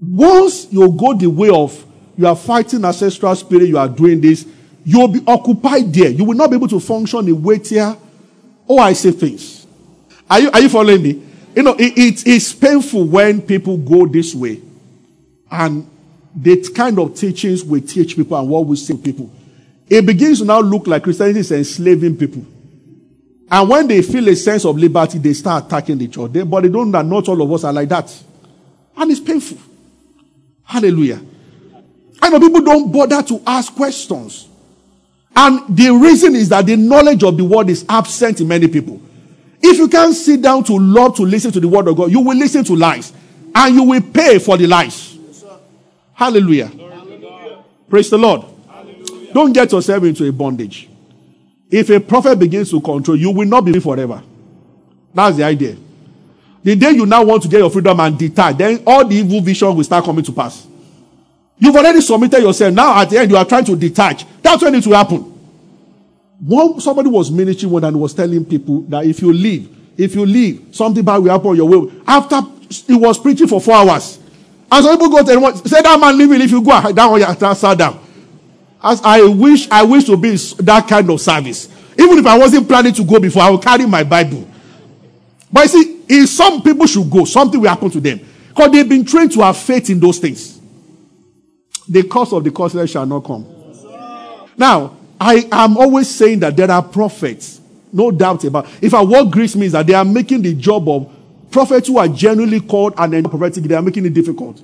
Once 0.00 0.72
you 0.72 0.90
go 0.92 1.14
the 1.14 1.26
way 1.26 1.48
of 1.48 1.84
you 2.16 2.26
are 2.26 2.36
fighting 2.36 2.84
ancestral 2.84 3.34
spirit, 3.36 3.68
you 3.68 3.78
are 3.78 3.88
doing 3.88 4.20
this, 4.20 4.46
you'll 4.84 5.08
be 5.08 5.22
occupied 5.26 5.92
there. 5.92 6.10
You 6.10 6.24
will 6.24 6.36
not 6.36 6.50
be 6.50 6.56
able 6.56 6.68
to 6.68 6.80
function 6.80 7.28
in 7.28 7.42
weightier, 7.42 7.96
oh, 8.68 8.78
I 8.78 8.92
say 8.92 9.12
things. 9.12 9.66
Are 10.28 10.40
you, 10.40 10.50
are 10.50 10.60
you 10.60 10.68
following 10.68 11.02
me? 11.02 11.22
You 11.54 11.62
know, 11.62 11.74
it, 11.74 11.96
it 11.96 12.26
is 12.26 12.52
painful 12.52 13.04
when 13.04 13.42
people 13.42 13.76
go 13.76 14.06
this 14.06 14.34
way 14.34 14.60
and 15.50 15.88
the 16.34 16.70
kind 16.74 16.98
of 16.98 17.14
teachings 17.14 17.64
we 17.64 17.80
teach 17.80 18.16
people 18.16 18.38
and 18.38 18.48
what 18.48 18.66
we 18.66 18.76
say 18.76 18.94
to 18.94 19.00
people. 19.00 19.30
It 19.88 20.04
begins 20.04 20.40
to 20.40 20.44
now 20.44 20.60
look 20.60 20.86
like 20.86 21.04
Christianity 21.04 21.40
is 21.40 21.52
enslaving 21.52 22.16
people. 22.16 22.44
And 23.50 23.68
when 23.68 23.88
they 23.88 24.02
feel 24.02 24.28
a 24.28 24.36
sense 24.36 24.64
of 24.66 24.76
liberty, 24.76 25.18
they 25.18 25.32
start 25.32 25.66
attacking 25.66 25.98
the 25.98 26.08
church. 26.08 26.32
They, 26.32 26.42
but 26.42 26.62
they 26.62 26.68
don't 26.68 26.90
know 26.90 26.98
that 26.98 27.06
not 27.06 27.28
all 27.28 27.40
of 27.40 27.50
us 27.50 27.64
are 27.64 27.72
like 27.72 27.88
that. 27.88 28.24
And 28.96 29.10
it's 29.10 29.20
painful. 29.20 29.58
Hallelujah. 30.68 31.18
I 32.20 32.28
know 32.28 32.38
people 32.38 32.60
don't 32.60 32.92
bother 32.92 33.22
to 33.22 33.40
ask 33.46 33.74
questions. 33.74 34.48
And 35.34 35.74
the 35.74 35.88
reason 35.90 36.36
is 36.36 36.50
that 36.50 36.66
the 36.66 36.76
knowledge 36.76 37.22
of 37.22 37.38
the 37.38 37.44
word 37.44 37.70
is 37.70 37.86
absent 37.88 38.42
in 38.42 38.48
many 38.48 38.68
people. 38.68 39.00
If 39.62 39.78
you 39.78 39.88
can't 39.88 40.14
sit 40.14 40.42
down 40.42 40.64
to 40.64 40.74
love 40.74 41.16
to 41.16 41.22
listen 41.22 41.52
to 41.52 41.60
the 41.60 41.68
word 41.68 41.88
of 41.88 41.96
God, 41.96 42.10
you 42.10 42.20
will 42.20 42.36
listen 42.36 42.64
to 42.64 42.76
lies. 42.76 43.14
And 43.54 43.74
you 43.74 43.82
will 43.82 44.02
pay 44.02 44.38
for 44.38 44.58
the 44.58 44.66
lies. 44.66 45.16
Yes, 45.16 45.44
Hallelujah. 46.12 46.66
Hallelujah. 46.66 47.64
Praise 47.88 48.10
the 48.10 48.18
Lord. 48.18 48.44
Hallelujah. 48.68 49.32
Don't 49.32 49.54
get 49.54 49.72
yourself 49.72 50.04
into 50.04 50.28
a 50.28 50.32
bondage. 50.32 50.90
If 51.70 51.88
a 51.88 51.98
prophet 51.98 52.38
begins 52.38 52.70
to 52.72 52.80
control, 52.82 53.16
you 53.16 53.30
will 53.30 53.48
not 53.48 53.64
be 53.64 53.80
forever. 53.80 54.22
That's 55.14 55.38
the 55.38 55.44
idea. 55.44 55.76
The 56.68 56.76
day 56.76 56.90
you 56.90 57.06
now 57.06 57.24
want 57.24 57.42
to 57.44 57.48
get 57.48 57.60
your 57.60 57.70
freedom 57.70 57.98
and 57.98 58.18
detach, 58.18 58.58
then 58.58 58.82
all 58.86 59.02
the 59.02 59.16
evil 59.16 59.40
vision 59.40 59.74
will 59.74 59.82
start 59.84 60.04
coming 60.04 60.22
to 60.22 60.30
pass. 60.30 60.66
You've 61.58 61.74
already 61.74 62.02
submitted 62.02 62.42
yourself. 62.42 62.74
Now 62.74 63.00
at 63.00 63.08
the 63.08 63.16
end, 63.16 63.30
you 63.30 63.38
are 63.38 63.44
trying 63.46 63.64
to 63.64 63.74
detach. 63.74 64.26
That's 64.42 64.62
when 64.62 64.74
it 64.74 64.86
will 64.86 64.94
happen. 64.94 65.20
One, 66.40 66.78
somebody 66.78 67.08
was 67.08 67.30
ministering 67.30 67.72
one 67.72 67.84
and 67.84 67.98
was 67.98 68.12
telling 68.12 68.44
people 68.44 68.82
that 68.82 69.06
if 69.06 69.22
you 69.22 69.32
leave, 69.32 69.74
if 69.96 70.14
you 70.14 70.26
leave, 70.26 70.68
something 70.72 71.02
bad 71.02 71.16
will 71.22 71.30
happen 71.30 71.46
on 71.46 71.56
your 71.56 71.66
way. 71.66 71.90
After 72.06 72.42
he 72.86 72.94
was 72.94 73.18
preaching 73.18 73.48
for 73.48 73.62
four 73.62 73.76
hours. 73.76 74.18
And 74.70 74.84
some 74.84 74.94
people 74.94 75.08
go 75.08 75.24
to 75.24 75.32
anyone, 75.32 75.56
say 75.56 75.80
that 75.80 75.98
man 75.98 76.18
leaving 76.18 76.42
if 76.42 76.50
you 76.50 76.60
go 76.60 76.92
down 76.92 77.14
on 77.14 77.18
your 77.18 77.76
down. 77.76 77.98
As 78.84 79.00
I 79.02 79.22
wish, 79.22 79.70
I 79.70 79.84
wish 79.84 80.04
to 80.04 80.18
be 80.18 80.36
that 80.64 80.86
kind 80.86 81.08
of 81.08 81.18
service. 81.18 81.70
Even 81.98 82.18
if 82.18 82.26
I 82.26 82.36
wasn't 82.36 82.68
planning 82.68 82.92
to 82.92 83.04
go 83.04 83.18
before, 83.18 83.40
I 83.40 83.48
will 83.48 83.58
carry 83.58 83.86
my 83.86 84.04
Bible. 84.04 84.46
But 85.50 85.62
you 85.62 85.68
see, 85.68 85.97
if 86.08 86.28
some 86.28 86.62
people 86.62 86.86
should 86.86 87.10
go, 87.10 87.24
something 87.24 87.60
will 87.60 87.68
happen 87.68 87.90
to 87.90 88.00
them. 88.00 88.20
Because 88.48 88.72
they've 88.72 88.88
been 88.88 89.04
trained 89.04 89.32
to 89.32 89.40
have 89.40 89.56
faith 89.56 89.90
in 89.90 90.00
those 90.00 90.18
things. 90.18 90.60
The 91.88 92.02
cost 92.02 92.32
of 92.32 92.44
the 92.44 92.50
costless 92.50 92.90
shall 92.90 93.06
not 93.06 93.24
come. 93.24 93.46
Now, 94.56 94.96
I 95.20 95.48
am 95.50 95.76
always 95.76 96.08
saying 96.08 96.40
that 96.40 96.56
there 96.56 96.70
are 96.70 96.82
prophets. 96.82 97.60
No 97.92 98.10
doubt 98.10 98.44
about. 98.44 98.66
If 98.82 98.92
I 98.92 99.02
what 99.02 99.30
grieves 99.30 99.56
me 99.56 99.66
is 99.66 99.72
that 99.72 99.86
they 99.86 99.94
are 99.94 100.04
making 100.04 100.42
the 100.42 100.54
job 100.54 100.88
of 100.88 101.10
prophets 101.50 101.88
who 101.88 101.98
are 101.98 102.08
genuinely 102.08 102.60
called 102.60 102.94
and 102.98 103.12
then 103.12 103.24
prophetic, 103.24 103.64
they 103.64 103.74
are 103.74 103.82
making 103.82 104.04
it 104.04 104.12
difficult. 104.12 104.60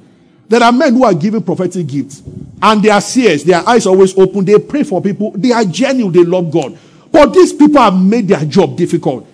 There 0.48 0.62
are 0.62 0.72
men 0.72 0.94
who 0.94 1.04
are 1.04 1.14
giving 1.14 1.42
prophetic 1.42 1.86
gifts 1.86 2.22
and 2.60 2.82
they 2.82 2.90
are 2.90 3.00
seers, 3.00 3.44
their 3.44 3.66
eyes 3.66 3.86
always 3.86 4.16
open, 4.18 4.44
they 4.44 4.58
pray 4.58 4.82
for 4.82 5.00
people, 5.00 5.30
they 5.32 5.52
are 5.52 5.64
genuine, 5.64 6.12
they 6.12 6.22
love 6.22 6.50
God. 6.50 6.78
But 7.10 7.32
these 7.32 7.52
people 7.52 7.80
have 7.80 7.96
made 7.98 8.28
their 8.28 8.44
job 8.44 8.76
difficult. 8.76 9.26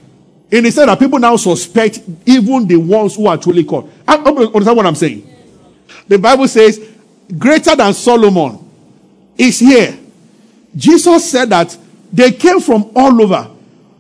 In 0.51 0.65
the 0.65 0.71
sense 0.71 0.87
that 0.87 0.99
people 0.99 1.19
now 1.19 1.37
suspect 1.37 2.01
even 2.27 2.67
the 2.67 2.77
ones 2.77 3.15
who 3.15 3.27
are 3.27 3.37
truly 3.37 3.65
called. 3.65 3.91
I 4.07 4.17
understand 4.17 4.77
what 4.77 4.87
I'm 4.87 4.95
saying? 4.97 5.27
The 6.09 6.19
Bible 6.19 6.49
says, 6.49 6.81
greater 7.39 7.77
than 7.77 7.95
Solomon 7.95 8.59
is 9.39 9.61
here. 9.61 9.97
Jesus 10.75 11.31
said 11.31 11.51
that 11.51 11.77
they 12.13 12.33
came 12.33 12.61
from 12.61 12.91
all 12.97 13.23
over. 13.23 13.45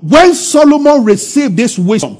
When 0.00 0.34
Solomon 0.34 1.04
received 1.04 1.56
this 1.56 1.78
wisdom, 1.78 2.16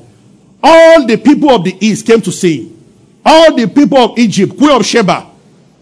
all 0.63 1.07
the 1.07 1.17
people 1.17 1.51
of 1.51 1.65
the 1.65 1.77
east 1.85 2.07
came 2.07 2.21
to 2.21 2.31
see 2.31 2.65
him. 2.65 2.77
All 3.25 3.55
the 3.55 3.67
people 3.67 3.99
of 3.99 4.19
Egypt, 4.19 4.57
Queen 4.57 4.71
of 4.71 4.85
Sheba. 4.85 5.31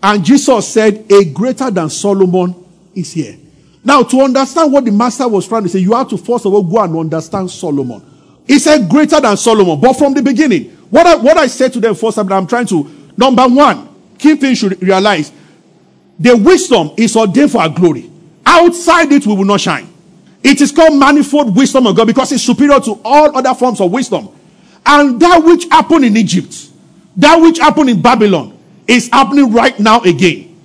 And 0.02 0.24
Jesus 0.24 0.68
said, 0.68 1.04
A 1.10 1.24
greater 1.24 1.70
than 1.70 1.90
Solomon 1.90 2.54
is 2.94 3.12
here. 3.12 3.36
Now, 3.84 4.02
to 4.02 4.20
understand 4.20 4.72
what 4.72 4.84
the 4.84 4.90
master 4.90 5.26
was 5.26 5.46
trying 5.46 5.64
to 5.64 5.68
say, 5.68 5.78
you 5.78 5.94
have 5.94 6.08
to 6.08 6.18
first 6.18 6.46
of 6.46 6.52
all 6.52 6.62
go 6.62 6.80
and 6.82 6.96
understand 6.96 7.50
Solomon. 7.50 8.04
He 8.48 8.58
said 8.58 8.88
greater 8.88 9.20
than 9.20 9.36
Solomon. 9.36 9.78
But 9.78 9.92
from 9.92 10.14
the 10.14 10.22
beginning, 10.22 10.70
what 10.90 11.06
I, 11.06 11.16
what 11.16 11.36
I 11.36 11.46
said 11.46 11.70
to 11.74 11.80
them 11.80 11.94
first 11.94 12.18
I'm 12.18 12.46
trying 12.46 12.66
to, 12.66 12.90
number 13.16 13.46
one, 13.46 13.88
key 14.16 14.36
thing 14.36 14.54
should 14.54 14.82
realize, 14.82 15.30
the 16.18 16.34
wisdom 16.36 16.92
is 16.96 17.14
ordained 17.14 17.52
for 17.52 17.60
our 17.60 17.68
glory. 17.68 18.10
Outside 18.44 19.12
it, 19.12 19.26
we 19.26 19.34
will 19.36 19.44
not 19.44 19.60
shine. 19.60 19.86
It 20.42 20.60
is 20.62 20.72
called 20.72 20.98
manifold 20.98 21.54
wisdom 21.54 21.86
of 21.86 21.94
God 21.94 22.06
because 22.06 22.32
it's 22.32 22.42
superior 22.42 22.80
to 22.80 22.98
all 23.04 23.36
other 23.36 23.54
forms 23.54 23.80
of 23.80 23.92
wisdom. 23.92 24.30
And 24.86 25.20
that 25.20 25.44
which 25.44 25.66
happened 25.66 26.06
in 26.06 26.16
Egypt, 26.16 26.70
that 27.18 27.36
which 27.36 27.58
happened 27.58 27.90
in 27.90 28.00
Babylon, 28.00 28.58
is 28.86 29.10
happening 29.12 29.52
right 29.52 29.78
now 29.78 30.00
again. 30.00 30.56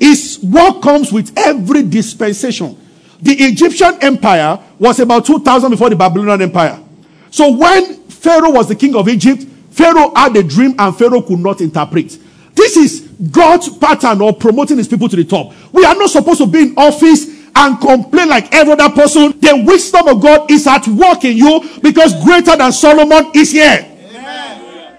Is 0.00 0.38
what 0.42 0.82
comes 0.82 1.12
with 1.12 1.32
every 1.36 1.84
dispensation. 1.84 2.76
The 3.20 3.32
Egyptian 3.32 3.98
empire 4.00 4.58
was 4.78 4.98
about 5.00 5.24
2000 5.26 5.70
before 5.70 5.90
the 5.90 5.96
Babylonian 5.96 6.42
empire. 6.42 6.82
So 7.30 7.52
when 7.52 7.94
Pharaoh 8.04 8.50
was 8.50 8.68
the 8.68 8.74
king 8.74 8.94
of 8.96 9.08
Egypt, 9.08 9.44
Pharaoh 9.70 10.12
had 10.14 10.36
a 10.36 10.42
dream 10.42 10.74
and 10.78 10.96
Pharaoh 10.96 11.22
could 11.22 11.38
not 11.38 11.60
interpret. 11.60 12.18
This 12.54 12.76
is 12.76 13.00
God's 13.30 13.68
pattern 13.78 14.20
of 14.22 14.38
promoting 14.40 14.78
his 14.78 14.88
people 14.88 15.08
to 15.08 15.16
the 15.16 15.24
top. 15.24 15.52
We 15.72 15.84
are 15.84 15.94
not 15.94 16.10
supposed 16.10 16.38
to 16.38 16.46
be 16.46 16.62
in 16.62 16.74
office 16.76 17.38
and 17.54 17.80
complain 17.80 18.28
like 18.28 18.52
every 18.52 18.72
other 18.72 18.92
person. 18.94 19.38
The 19.38 19.62
wisdom 19.64 20.08
of 20.08 20.20
God 20.20 20.50
is 20.50 20.66
at 20.66 20.86
work 20.88 21.24
in 21.24 21.36
you 21.36 21.62
because 21.82 22.14
greater 22.24 22.56
than 22.56 22.72
Solomon 22.72 23.30
is 23.34 23.52
here. 23.52 23.86
Amen. 24.10 24.96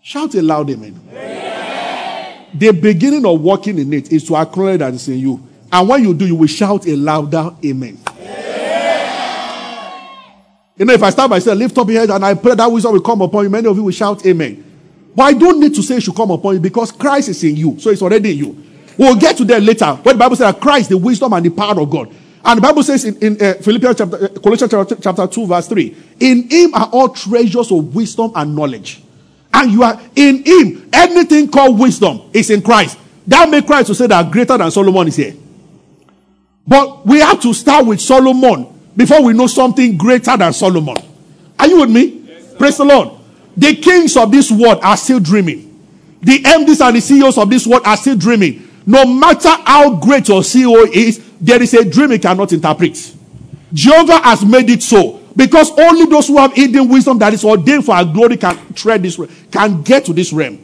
Shout 0.00 0.34
a 0.36 0.42
loud 0.42 0.70
amen. 0.70 1.00
amen. 1.10 2.46
The 2.54 2.70
beginning 2.72 3.26
of 3.26 3.40
working 3.40 3.78
in 3.78 3.92
it 3.92 4.12
is 4.12 4.24
to 4.28 4.36
acknowledge 4.36 4.78
that 4.78 4.94
it's 4.94 5.08
in 5.08 5.18
you. 5.18 5.42
And 5.72 5.88
when 5.88 6.02
you 6.04 6.14
do, 6.14 6.26
you 6.26 6.36
will 6.36 6.46
shout 6.46 6.86
a 6.86 6.94
louder 6.94 7.50
amen. 7.64 7.98
You 10.78 10.84
know, 10.84 10.92
if 10.92 11.02
I 11.02 11.10
start 11.10 11.30
by 11.30 11.38
saying, 11.38 11.58
lift 11.58 11.78
up 11.78 11.88
your 11.88 12.00
head 12.00 12.10
and 12.10 12.24
I 12.24 12.34
pray 12.34 12.54
that 12.54 12.66
wisdom 12.66 12.92
will 12.92 13.00
come 13.00 13.22
upon 13.22 13.44
you, 13.44 13.50
many 13.50 13.66
of 13.66 13.76
you 13.76 13.84
will 13.84 13.92
shout 13.92 14.24
amen. 14.26 14.62
But 15.14 15.22
I 15.22 15.32
don't 15.32 15.58
need 15.58 15.74
to 15.74 15.82
say 15.82 15.96
it 15.96 16.02
should 16.02 16.14
come 16.14 16.30
upon 16.30 16.54
you 16.54 16.60
because 16.60 16.92
Christ 16.92 17.30
is 17.30 17.42
in 17.42 17.56
you. 17.56 17.78
So 17.78 17.88
it's 17.88 18.02
already 18.02 18.32
in 18.32 18.38
you. 18.38 18.64
We'll 18.98 19.16
get 19.16 19.38
to 19.38 19.44
that 19.46 19.62
later. 19.62 19.86
Where 19.86 20.12
the 20.12 20.18
Bible 20.18 20.36
says 20.36 20.52
that 20.52 20.60
Christ, 20.60 20.90
the 20.90 20.98
wisdom 20.98 21.32
and 21.32 21.44
the 21.44 21.50
power 21.50 21.80
of 21.80 21.88
God. 21.88 22.14
And 22.44 22.58
the 22.58 22.60
Bible 22.60 22.82
says 22.82 23.04
in, 23.04 23.16
in 23.18 23.42
uh, 23.42 23.54
Philippians 23.54 23.96
chapter, 23.96 24.24
uh, 24.24 24.28
Colossians 24.40 24.70
chapter, 24.70 24.96
chapter 24.96 25.26
2, 25.26 25.46
verse 25.46 25.68
3, 25.68 25.96
in 26.20 26.48
him 26.50 26.74
are 26.74 26.88
all 26.92 27.08
treasures 27.08 27.72
of 27.72 27.94
wisdom 27.94 28.32
and 28.34 28.54
knowledge. 28.54 29.02
And 29.52 29.72
you 29.72 29.82
are 29.82 29.98
in 30.14 30.44
him. 30.44 30.90
Anything 30.92 31.50
called 31.50 31.78
wisdom 31.78 32.20
is 32.34 32.50
in 32.50 32.60
Christ. 32.60 32.98
That 33.26 33.48
makes 33.48 33.66
Christ 33.66 33.88
to 33.88 33.94
say 33.94 34.06
that 34.06 34.30
greater 34.30 34.56
than 34.56 34.70
Solomon 34.70 35.08
is 35.08 35.16
here. 35.16 35.34
But 36.66 37.06
we 37.06 37.20
have 37.20 37.40
to 37.40 37.54
start 37.54 37.86
with 37.86 38.00
Solomon 38.00 38.75
before 38.96 39.22
we 39.22 39.32
know 39.32 39.46
something 39.46 39.96
greater 39.96 40.36
than 40.36 40.52
Solomon. 40.52 40.96
Are 41.58 41.66
you 41.66 41.80
with 41.80 41.90
me? 41.90 42.04
Yes, 42.26 42.54
Praise 42.54 42.76
the 42.78 42.84
Lord. 42.84 43.20
The 43.56 43.76
kings 43.76 44.16
of 44.16 44.30
this 44.30 44.50
world 44.50 44.80
are 44.82 44.96
still 44.96 45.20
dreaming. 45.20 45.62
The 46.20 46.38
MDs 46.38 46.86
and 46.86 46.96
the 46.96 47.00
CEOs 47.00 47.38
of 47.38 47.50
this 47.50 47.66
world 47.66 47.82
are 47.86 47.96
still 47.96 48.16
dreaming. 48.16 48.68
No 48.86 49.04
matter 49.04 49.50
how 49.64 49.96
great 49.96 50.28
your 50.28 50.42
CEO 50.42 50.88
is, 50.92 51.22
there 51.40 51.62
is 51.62 51.74
a 51.74 51.84
dream 51.84 52.10
he 52.10 52.18
cannot 52.18 52.52
interpret. 52.52 53.14
Jehovah 53.72 54.18
has 54.20 54.44
made 54.44 54.70
it 54.70 54.82
so 54.82 55.20
because 55.34 55.70
only 55.78 56.06
those 56.06 56.28
who 56.28 56.38
have 56.38 56.54
hidden 56.54 56.88
wisdom 56.88 57.18
that 57.18 57.34
is 57.34 57.44
ordained 57.44 57.84
for 57.84 57.94
our 57.94 58.04
glory 58.04 58.36
can 58.36 58.56
tread 58.74 59.02
this 59.02 59.20
can 59.50 59.82
get 59.82 60.04
to 60.06 60.12
this 60.12 60.32
realm. 60.32 60.58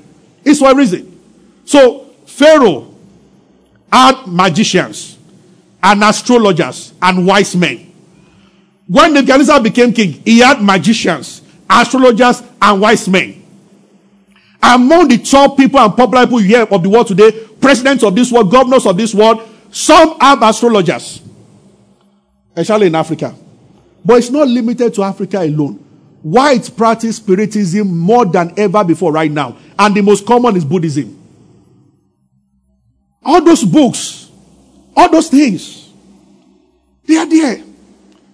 It's 0.44 0.60
for 0.60 0.70
a 0.70 0.74
reason. 0.74 1.20
So 1.64 2.06
Pharaoh 2.26 2.94
had 3.92 4.26
magicians 4.26 5.18
and 5.82 6.02
astrologers 6.02 6.94
and 7.02 7.26
wise 7.26 7.54
men. 7.54 7.91
When 8.86 9.14
Nebuchadnezzar 9.14 9.62
became 9.62 9.92
king, 9.92 10.12
he 10.24 10.40
had 10.40 10.62
magicians 10.62 11.42
astrologers, 11.72 12.42
and 12.60 12.80
wise 12.80 13.08
men. 13.08 13.42
Among 14.62 15.08
the 15.08 15.18
top 15.18 15.56
people 15.56 15.80
and 15.80 15.96
popular 15.96 16.26
people 16.26 16.38
hear 16.38 16.62
of 16.62 16.82
the 16.82 16.88
world 16.88 17.08
today, 17.08 17.32
presidents 17.60 18.04
of 18.04 18.14
this 18.14 18.30
world, 18.30 18.50
governors 18.50 18.86
of 18.86 18.96
this 18.96 19.14
world, 19.14 19.48
some 19.70 20.18
have 20.20 20.42
astrologers, 20.42 21.20
especially 22.54 22.86
in 22.88 22.94
Africa. 22.94 23.34
But 24.04 24.18
it's 24.18 24.30
not 24.30 24.46
limited 24.46 24.94
to 24.94 25.02
Africa 25.02 25.40
alone. 25.40 25.76
Whites 26.22 26.70
practice 26.70 27.16
spiritism 27.16 27.98
more 27.98 28.24
than 28.24 28.52
ever 28.56 28.84
before 28.84 29.12
right 29.12 29.30
now. 29.30 29.56
And 29.78 29.94
the 29.94 30.02
most 30.02 30.24
common 30.24 30.54
is 30.56 30.64
Buddhism. 30.64 31.18
All 33.24 33.42
those 33.42 33.64
books, 33.64 34.30
all 34.96 35.08
those 35.10 35.28
things, 35.28 35.90
they 37.04 37.16
are 37.16 37.26
there. 37.26 37.64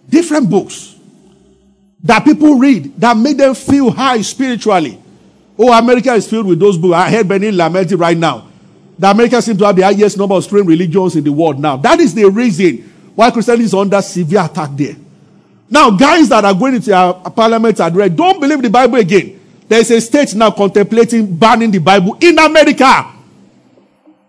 Different 0.09 0.49
books 0.49 0.97
that 2.03 2.25
people 2.25 2.55
read 2.55 2.99
that 3.00 3.17
make 3.17 3.37
them 3.37 3.55
feel 3.55 3.91
high 3.91 4.23
spiritually. 4.23 4.99
Oh, 5.59 5.73
America 5.77 6.12
is 6.15 6.29
filled 6.29 6.47
with 6.47 6.61
those 6.61 6.79
books. 6.79 6.95
I 6.95 7.11
heard 7.11 7.29
Benny 7.29 7.50
lamenting 7.50 7.99
right 7.99 8.17
now. 8.17 8.49
The 8.99 9.11
America 9.11 9.41
seems 9.43 9.59
to 9.59 9.67
have 9.67 9.77
the 9.77 9.83
highest 9.83 10.17
number 10.17 10.35
of 10.35 10.45
strange 10.45 10.67
religions 10.67 11.17
in 11.17 11.25
the 11.25 11.33
world 11.33 11.59
now. 11.61 11.77
That 11.77 12.00
is 12.00 12.15
the 12.15 12.29
reason 12.31 12.79
why 13.15 13.31
Christianity 13.31 13.65
is 13.65 13.75
under 13.75 14.00
severe 14.00 14.45
attack 14.45 14.71
there. 14.75 14.97
Now, 15.71 15.91
guys 15.91 16.29
that 16.31 16.45
are 16.45 16.55
going 16.55 16.77
into 16.77 16.95
our 16.95 17.31
parliament 17.31 17.79
address, 17.79 18.11
don't 18.11 18.41
believe 18.41 18.62
the 18.62 18.71
Bible 18.71 18.97
again. 18.97 19.38
There's 19.69 19.91
a 19.91 20.00
state 20.00 20.35
now 20.35 20.50
contemplating 20.50 21.37
banning 21.37 21.71
the 21.71 21.79
Bible 21.79 22.17
in 22.21 22.38
America. 22.38 23.12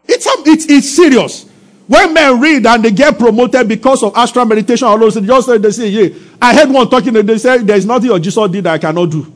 It's, 0.06 0.26
it's, 0.28 0.66
it's 0.70 0.90
serious. 0.90 1.49
When 1.90 2.14
men 2.14 2.40
read 2.40 2.68
and 2.68 2.86
they 2.86 2.92
get 2.92 3.18
promoted 3.18 3.68
because 3.68 4.04
of 4.04 4.16
astral 4.16 4.46
meditation, 4.46 4.88
all 4.88 5.00
those, 5.00 5.16
just 5.16 5.48
they 5.48 5.72
say, 5.72 5.88
yeah. 5.88 6.16
I 6.40 6.54
heard 6.56 6.70
one 6.70 6.88
talking 6.88 7.18
and 7.18 7.28
they 7.28 7.40
say, 7.40 7.58
there's 7.58 7.84
nothing 7.84 8.12
your 8.12 8.20
Jesus 8.20 8.52
did 8.52 8.64
that 8.66 8.74
I 8.74 8.78
cannot 8.78 9.10
do. 9.10 9.34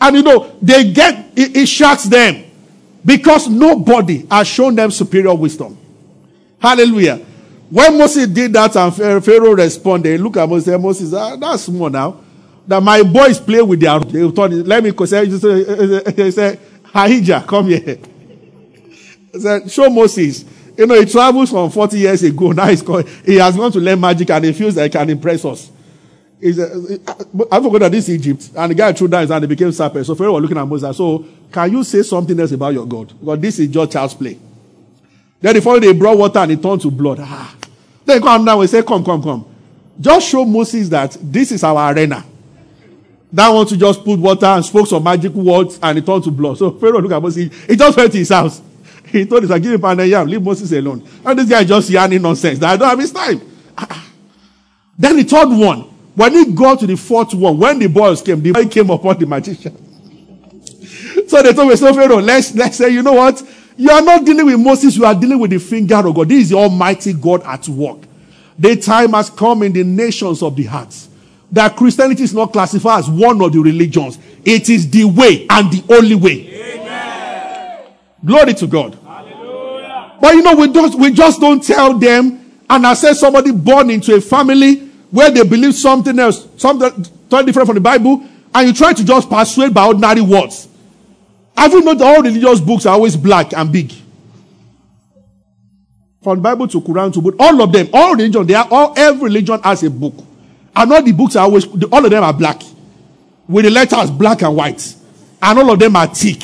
And 0.00 0.16
you 0.16 0.22
know, 0.22 0.56
they 0.62 0.90
get, 0.90 1.26
it, 1.36 1.54
it 1.54 1.66
shocks 1.66 2.04
them 2.04 2.42
because 3.04 3.50
nobody 3.50 4.24
has 4.30 4.48
shown 4.48 4.74
them 4.74 4.90
superior 4.90 5.34
wisdom. 5.34 5.76
Hallelujah. 6.58 7.16
When 7.68 7.98
Moses 7.98 8.28
did 8.28 8.54
that 8.54 8.74
and 8.76 9.22
Pharaoh 9.22 9.52
responded, 9.52 10.18
look 10.22 10.38
at 10.38 10.48
Moses, 10.48 10.80
Moses, 10.80 11.12
ah, 11.12 11.36
that's 11.36 11.64
small 11.64 11.90
now. 11.90 12.18
That 12.66 12.82
my 12.82 13.02
boys 13.02 13.38
play 13.38 13.60
with 13.60 13.80
their, 13.80 14.00
they 14.00 14.26
thought, 14.30 14.52
let 14.52 14.82
me 14.82 14.90
say, 15.04 15.26
he 15.26 16.30
said, 16.30 16.58
Ahijah, 16.94 17.44
come 17.46 17.66
here. 17.66 17.98
He 19.34 19.40
said, 19.40 19.68
show 19.68 19.90
Moses. 19.90 20.44
You 20.76 20.86
know, 20.86 20.98
he 20.98 21.06
travels 21.06 21.50
from 21.50 21.70
40 21.70 21.98
years 21.98 22.22
ago. 22.22 22.52
Now 22.52 22.66
he's 22.66 22.82
called, 22.82 23.08
he 23.24 23.36
has 23.36 23.56
gone 23.56 23.72
to 23.72 23.80
learn 23.80 24.00
magic 24.00 24.30
and 24.30 24.44
he 24.44 24.52
feels 24.52 24.74
that 24.74 24.84
he 24.84 24.90
can 24.90 25.08
impress 25.10 25.44
us. 25.44 25.70
He's, 26.40 26.58
uh, 26.58 26.98
I 27.50 27.60
forgot 27.62 27.78
that 27.80 27.92
this 27.92 28.08
is 28.08 28.16
Egypt. 28.16 28.50
And 28.56 28.70
the 28.70 28.74
guy 28.74 28.92
threw 28.92 29.08
down 29.08 29.22
his 29.22 29.30
hand 29.30 29.44
and 29.44 29.50
he 29.50 29.56
became 29.56 29.72
serpent. 29.72 30.04
So 30.04 30.14
Pharaoh 30.14 30.32
was 30.32 30.42
looking 30.42 30.58
at 30.58 30.66
Moses. 30.66 30.96
So, 30.96 31.24
can 31.50 31.72
you 31.72 31.84
say 31.84 32.02
something 32.02 32.38
else 32.38 32.52
about 32.52 32.74
your 32.74 32.86
God? 32.86 33.08
Because 33.18 33.38
this 33.40 33.58
is 33.60 33.68
just 33.68 33.92
child's 33.92 34.14
play. 34.14 34.38
Then 35.40 35.54
the 35.54 35.62
following 35.62 35.82
they 35.82 35.92
brought 35.92 36.18
water 36.18 36.40
and 36.40 36.52
it 36.52 36.62
turned 36.62 36.80
to 36.82 36.90
blood. 36.90 37.18
Ah. 37.20 37.54
Then 38.04 38.20
come 38.20 38.44
down 38.44 38.60
and 38.60 38.68
say, 38.68 38.82
Come, 38.82 39.04
come, 39.04 39.22
come. 39.22 39.46
Just 40.00 40.28
show 40.28 40.44
Moses 40.44 40.88
that 40.88 41.16
this 41.20 41.52
is 41.52 41.62
our 41.62 41.94
arena. 41.94 42.24
That 43.32 43.48
one 43.48 43.66
to 43.66 43.76
just 43.76 44.04
put 44.04 44.18
water 44.18 44.46
and 44.46 44.64
spoke 44.64 44.86
some 44.86 45.02
magic 45.02 45.32
words 45.32 45.78
and 45.82 45.98
it 45.98 46.06
turned 46.06 46.24
to 46.24 46.30
blood. 46.30 46.58
So 46.58 46.72
Pharaoh 46.72 47.00
looked 47.00 47.14
at 47.14 47.22
Moses. 47.22 47.52
He 47.66 47.76
just 47.76 47.96
went 47.96 48.12
to 48.12 48.18
his 48.18 48.28
house. 48.28 48.60
He 49.06 49.26
told 49.26 49.42
his 49.42 49.50
son, 49.50 49.60
give 49.60 49.72
him 49.72 49.80
pound 49.80 50.00
and 50.00 50.10
yam, 50.10 50.26
leave 50.26 50.42
Moses 50.42 50.72
alone. 50.72 51.06
And 51.24 51.38
this 51.38 51.48
guy 51.48 51.64
just 51.64 51.90
yarning 51.90 52.22
nonsense. 52.22 52.62
I 52.62 52.76
don't 52.76 52.88
have 52.88 52.98
his 52.98 53.12
time. 53.12 53.40
Ah, 53.76 53.86
ah. 53.90 54.10
then 54.98 55.16
the 55.16 55.24
third 55.24 55.48
one, 55.48 55.80
when 56.14 56.32
he 56.32 56.52
got 56.52 56.80
to 56.80 56.86
the 56.86 56.96
fourth 56.96 57.34
one, 57.34 57.58
when 57.58 57.78
the 57.78 57.88
boys 57.88 58.22
came, 58.22 58.40
the 58.42 58.52
boy 58.52 58.66
came 58.66 58.90
upon 58.90 59.18
the 59.18 59.26
magician. 59.26 59.76
so 61.28 61.42
they 61.42 61.52
told 61.52 61.68
me, 61.68 61.76
so 61.76 61.92
Pharaoh, 61.92 62.20
let's, 62.20 62.54
let's 62.54 62.76
say, 62.76 62.90
you 62.90 63.02
know 63.02 63.14
what? 63.14 63.42
You 63.76 63.90
are 63.90 64.02
not 64.02 64.24
dealing 64.24 64.46
with 64.46 64.60
Moses, 64.60 64.96
you 64.96 65.04
are 65.04 65.14
dealing 65.14 65.38
with 65.38 65.50
the 65.50 65.58
finger 65.58 65.96
of 65.96 66.14
God. 66.14 66.28
This 66.28 66.44
is 66.44 66.50
the 66.50 66.56
Almighty 66.56 67.12
God 67.12 67.42
at 67.42 67.68
work. 67.68 67.98
The 68.58 68.76
time 68.76 69.12
has 69.12 69.30
come 69.30 69.64
in 69.64 69.72
the 69.72 69.82
nations 69.82 70.42
of 70.42 70.54
the 70.54 70.64
hearts 70.64 71.08
that 71.50 71.76
Christianity 71.76 72.24
is 72.24 72.34
not 72.34 72.52
classified 72.52 73.00
as 73.00 73.10
one 73.10 73.40
of 73.40 73.52
the 73.52 73.60
religions. 73.60 74.18
It 74.44 74.68
is 74.68 74.90
the 74.90 75.04
way 75.04 75.46
and 75.48 75.72
the 75.72 75.94
only 75.94 76.14
way. 76.14 76.48
Amen. 76.48 76.83
Glory 78.24 78.54
to 78.54 78.66
God. 78.66 78.98
But 80.20 80.34
you 80.34 80.42
know, 80.42 80.54
we 80.54 80.68
don't 80.68 80.94
we 80.98 81.12
just 81.12 81.40
don't 81.40 81.62
tell 81.62 81.98
them. 81.98 82.40
And 82.70 82.86
I 82.86 82.94
said 82.94 83.14
somebody 83.14 83.52
born 83.52 83.90
into 83.90 84.14
a 84.14 84.20
family 84.20 84.76
where 85.10 85.30
they 85.30 85.44
believe 85.44 85.74
something 85.74 86.18
else, 86.18 86.48
something 86.56 86.90
totally 87.28 87.46
different 87.46 87.66
from 87.66 87.74
the 87.74 87.80
Bible, 87.80 88.26
and 88.54 88.66
you 88.66 88.72
try 88.72 88.92
to 88.92 89.04
just 89.04 89.28
persuade 89.28 89.74
by 89.74 89.86
ordinary 89.86 90.22
words. 90.22 90.68
Have 91.56 91.72
you 91.72 91.82
noticed 91.82 92.04
all 92.04 92.22
religious 92.22 92.60
books 92.60 92.86
are 92.86 92.94
always 92.94 93.16
black 93.16 93.52
and 93.52 93.70
big? 93.70 93.92
From 96.22 96.40
Bible 96.40 96.66
to 96.68 96.80
Quran 96.80 97.12
to 97.12 97.20
book, 97.20 97.36
all 97.38 97.60
of 97.60 97.70
them, 97.70 97.88
all 97.92 98.14
religion, 98.14 98.46
they 98.46 98.54
are 98.54 98.66
all 98.70 98.94
every 98.96 99.24
religion 99.24 99.60
has 99.62 99.82
a 99.82 99.90
book. 99.90 100.14
And 100.74 100.90
all 100.90 101.02
the 101.02 101.12
books 101.12 101.36
are 101.36 101.44
always 101.44 101.66
all 101.66 102.04
of 102.04 102.10
them 102.10 102.24
are 102.24 102.32
black. 102.32 102.62
With 103.46 103.66
the 103.66 103.70
letters 103.70 104.10
black 104.10 104.42
and 104.42 104.56
white. 104.56 104.96
And 105.42 105.58
all 105.58 105.70
of 105.70 105.78
them 105.78 105.94
are 105.96 106.06
thick. 106.06 106.42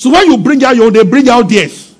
So 0.00 0.08
when 0.08 0.30
you 0.30 0.38
bring 0.38 0.64
out 0.64 0.74
your 0.74 0.90
they 0.90 1.04
bring 1.04 1.28
out 1.28 1.46
theirs. 1.46 1.94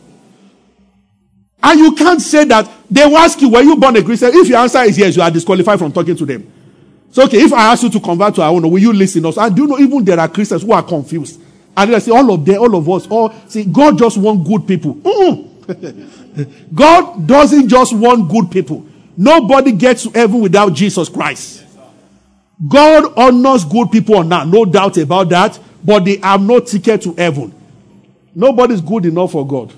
And 1.63 1.79
you 1.79 1.95
can't 1.95 2.19
say 2.19 2.47
that 2.47 2.67
they 2.91 3.05
will 3.05 3.19
ask 3.19 3.39
you, 3.43 3.51
were 3.51 3.61
you 3.61 3.77
born 3.77 3.95
a 3.95 4.03
Christian? 4.03 4.31
If 4.33 4.49
your 4.49 4.57
answer 4.57 4.81
is 4.85 4.97
yes, 4.97 5.17
you 5.17 5.21
are 5.21 5.31
disqualified 5.31 5.79
from 5.79 5.93
talking 5.93 6.17
to 6.17 6.25
them. 6.25 6.51
So, 7.11 7.25
okay, 7.25 7.43
if 7.43 7.53
I 7.53 7.71
ask 7.71 7.83
you 7.83 7.91
to 7.91 8.01
convert 8.01 8.37
to 8.37 8.43
our 8.43 8.53
own, 8.53 8.63
will 8.71 8.79
you 8.79 8.95
listen 8.95 9.27
us? 9.27 9.37
And 9.37 9.55
do 9.55 9.63
you 9.63 9.69
know 9.69 9.79
even 9.79 10.03
there 10.03 10.19
are 10.19 10.29
Christians 10.29 10.63
who 10.63 10.73
are 10.73 10.83
confused? 10.83 11.43
And 11.77 11.93
they 11.93 12.01
say, 12.01 12.11
all 12.11 12.33
of 12.33 12.43
them, 12.43 12.63
all 12.63 12.75
of 12.75 12.89
us, 12.89 13.07
all 13.07 13.35
see, 13.47 13.67
God 13.67 13.99
just 13.99 14.17
want 14.17 14.47
good 14.47 14.67
people. 14.67 14.95
God 16.75 17.27
doesn't 17.27 17.69
just 17.69 17.95
want 17.95 18.31
good 18.31 18.51
people. 18.51 18.87
Nobody 19.15 19.73
gets 19.73 20.05
to 20.05 20.11
heaven 20.19 20.41
without 20.41 20.73
Jesus 20.73 21.11
Christ. 21.11 21.67
God 22.67 23.13
honors 23.15 23.67
good 23.67 23.91
people 23.91 24.15
or 24.15 24.25
not, 24.25 24.49
no 24.49 24.65
doubt 24.65 24.97
about 24.97 25.29
that, 25.29 25.61
but 25.85 26.07
they 26.07 26.17
have 26.17 26.41
no 26.41 26.61
ticket 26.61 27.03
to 27.03 27.13
heaven. 27.13 27.60
Nobody's 28.35 28.81
good 28.81 29.07
enough 29.07 29.33
for 29.33 29.47
God. 29.47 29.73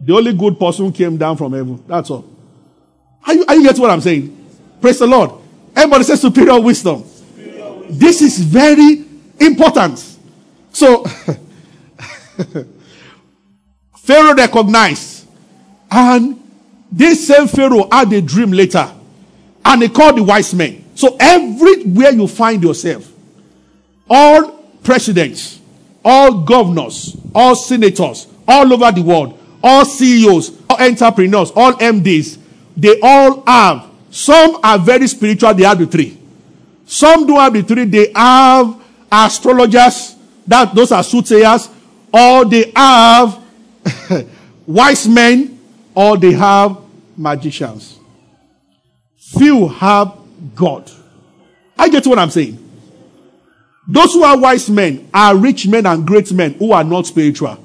The 0.00 0.14
only 0.14 0.32
good 0.34 0.58
person 0.58 0.92
came 0.92 1.16
down 1.16 1.36
from 1.36 1.52
heaven. 1.52 1.82
That's 1.86 2.10
all. 2.10 2.30
Are 3.26 3.32
you, 3.34 3.44
are 3.46 3.54
you 3.54 3.62
getting 3.62 3.80
what 3.80 3.90
I'm 3.90 4.02
saying? 4.02 4.36
Praise 4.80 4.98
the 4.98 5.06
Lord. 5.06 5.30
Everybody 5.74 6.04
says 6.04 6.20
superior 6.20 6.60
wisdom. 6.60 7.04
Superior 7.04 7.72
wisdom. 7.72 7.98
This 7.98 8.20
is 8.20 8.38
very 8.38 9.04
important. 9.40 10.18
So, 10.72 11.04
Pharaoh 13.96 14.34
recognized, 14.34 15.26
and 15.90 16.38
this 16.92 17.26
same 17.26 17.46
Pharaoh 17.46 17.88
had 17.90 18.12
a 18.12 18.20
dream 18.20 18.52
later, 18.52 18.92
and 19.64 19.82
he 19.82 19.88
called 19.88 20.18
the 20.18 20.22
wise 20.22 20.52
men. 20.52 20.84
So, 20.94 21.16
everywhere 21.18 22.10
you 22.10 22.28
find 22.28 22.62
yourself, 22.62 23.10
all 24.10 24.52
presidents, 24.82 25.60
all 26.04 26.42
governors, 26.42 27.16
all 27.34 27.54
senators, 27.54 28.26
all 28.46 28.70
over 28.72 28.92
the 28.92 29.02
world, 29.02 29.38
all 29.62 29.84
CEOs, 29.84 30.52
all 30.68 30.80
entrepreneurs, 30.80 31.50
all 31.52 31.72
MDs, 31.72 32.38
they 32.76 33.00
all 33.00 33.42
have. 33.46 33.90
Some 34.10 34.60
are 34.62 34.78
very 34.78 35.06
spiritual, 35.08 35.54
they 35.54 35.64
have 35.64 35.78
the 35.78 35.86
three. 35.86 36.18
Some 36.84 37.26
don't 37.26 37.38
have 37.38 37.52
the 37.52 37.62
three, 37.62 37.84
they 37.84 38.12
have 38.14 38.80
astrologers, 39.10 40.16
that 40.46 40.74
those 40.74 40.92
are 40.92 41.02
soothsayers, 41.02 41.70
or 42.12 42.44
they 42.44 42.70
have 42.76 43.42
wise 44.66 45.08
men, 45.08 45.58
or 45.94 46.16
they 46.16 46.32
have 46.32 46.76
magicians. 47.16 47.98
Few 49.16 49.68
have 49.68 50.16
God. 50.54 50.90
I 51.78 51.88
get 51.88 52.06
what 52.06 52.18
I'm 52.18 52.30
saying. 52.30 52.58
Those 53.86 54.14
who 54.14 54.22
are 54.24 54.38
wise 54.38 54.70
men 54.70 55.08
are 55.12 55.36
rich 55.36 55.66
men 55.66 55.86
and 55.86 56.06
great 56.06 56.32
men 56.32 56.54
who 56.54 56.72
are 56.72 56.84
not 56.84 57.06
spiritual. 57.06 57.58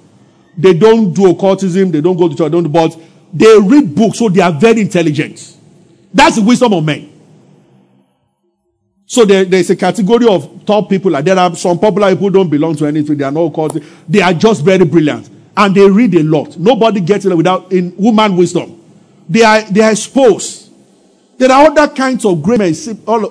They 0.58 0.74
don't 0.74 1.14
do 1.14 1.30
occultism, 1.30 1.92
they 1.92 2.02
don't 2.02 2.18
go 2.18 2.28
to 2.28 2.36
church, 2.36 2.52
don't, 2.52 2.70
but 2.70 3.00
they 3.32 3.58
read 3.60 3.96
books, 3.96 4.20
so 4.20 4.28
they 4.28 4.42
are 4.42 4.52
very 4.52 4.82
intelligent. 4.82 5.58
That's 6.14 6.36
the 6.36 6.42
wisdom 6.42 6.74
of 6.74 6.84
men. 6.84 7.10
So 9.06 9.26
there, 9.26 9.46
there's 9.46 9.70
a 9.70 9.76
category 9.76 10.28
of 10.28 10.66
top 10.66 10.90
people. 10.90 11.12
Like 11.12 11.26
there 11.26 11.38
are 11.38 11.56
some 11.56 11.80
popular 11.80 12.10
people 12.10 12.28
who 12.28 12.34
don't 12.34 12.50
belong 12.50 12.76
to 12.76 12.86
anything. 12.86 13.18
They 13.18 13.24
are 13.24 13.32
not 13.32 13.54
called. 13.54 13.82
They 14.08 14.22
are 14.22 14.34
just 14.34 14.64
very 14.64 14.86
brilliant, 14.86 15.30
and 15.56 15.74
they 15.74 15.90
read 15.90 16.14
a 16.16 16.24
lot. 16.24 16.58
Nobody 16.58 17.00
gets 17.02 17.26
it 17.26 17.36
without 17.36 17.72
in 17.72 17.96
woman 17.98 18.36
wisdom. 18.36 18.80
They 19.28 19.44
are 19.44 19.62
they 19.64 19.82
are 19.82 19.92
exposed. 19.92 20.70
There 21.38 21.52
are 21.52 21.68
other 21.68 21.88
kinds 21.88 22.26
of 22.26 22.44
great 22.44 22.60
men 22.60 22.74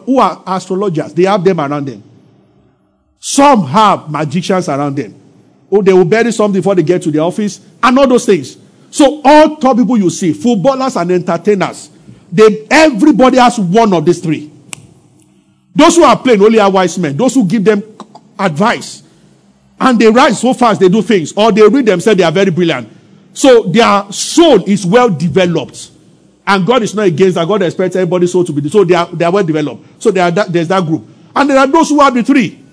who 0.04 0.18
are 0.18 0.42
astrologers. 0.46 1.12
They 1.12 1.24
have 1.24 1.44
them 1.44 1.60
around 1.60 1.86
them. 1.86 2.02
Some 3.18 3.64
have 3.66 4.10
magicians 4.10 4.68
around 4.68 4.96
them. 4.96 5.14
Oh, 5.70 5.82
they 5.82 5.92
will 5.92 6.04
bury 6.04 6.32
something 6.32 6.60
before 6.60 6.74
they 6.74 6.82
get 6.82 7.02
to 7.02 7.10
the 7.10 7.18
office, 7.18 7.60
and 7.82 7.98
all 7.98 8.06
those 8.06 8.24
things. 8.24 8.56
So 8.90 9.20
all 9.24 9.56
top 9.56 9.76
people 9.76 9.98
you 9.98 10.08
see, 10.10 10.32
footballers 10.32 10.96
and 10.96 11.10
entertainers, 11.10 11.90
they 12.30 12.66
everybody 12.70 13.38
has 13.38 13.58
one 13.58 13.92
of 13.92 14.04
these 14.04 14.20
three. 14.20 14.50
Those 15.74 15.96
who 15.96 16.04
are 16.04 16.18
playing 16.18 16.42
only 16.42 16.58
are 16.58 16.70
wise 16.70 16.98
men. 16.98 17.16
Those 17.16 17.34
who 17.34 17.44
give 17.44 17.64
them 17.64 17.82
advice, 18.38 19.02
and 19.80 19.98
they 19.98 20.08
rise 20.08 20.40
so 20.40 20.54
fast 20.54 20.80
they 20.80 20.88
do 20.88 21.02
things, 21.02 21.32
or 21.36 21.52
they 21.52 21.66
read 21.68 21.86
themselves, 21.86 22.16
they 22.16 22.24
are 22.24 22.32
very 22.32 22.50
brilliant. 22.50 22.88
So 23.32 23.64
their 23.64 24.10
soul 24.10 24.64
is 24.64 24.84
well 24.86 25.10
developed. 25.10 25.92
And 26.46 26.66
God 26.66 26.82
is 26.82 26.94
not 26.94 27.06
against 27.06 27.34
that. 27.34 27.46
God 27.46 27.62
expects 27.62 27.94
everybody's 27.94 28.32
soul 28.32 28.42
to 28.42 28.52
be 28.52 28.68
so 28.70 28.82
they 28.82 28.94
are 28.94 29.06
they 29.06 29.24
are 29.24 29.30
well 29.30 29.44
developed. 29.44 30.02
So 30.02 30.08
are 30.08 30.30
that, 30.30 30.50
there's 30.50 30.68
that 30.68 30.84
group. 30.84 31.06
And 31.36 31.50
there 31.50 31.58
are 31.58 31.66
those 31.66 31.90
who 31.90 32.00
have 32.00 32.14
the 32.14 32.22
three. 32.22 32.64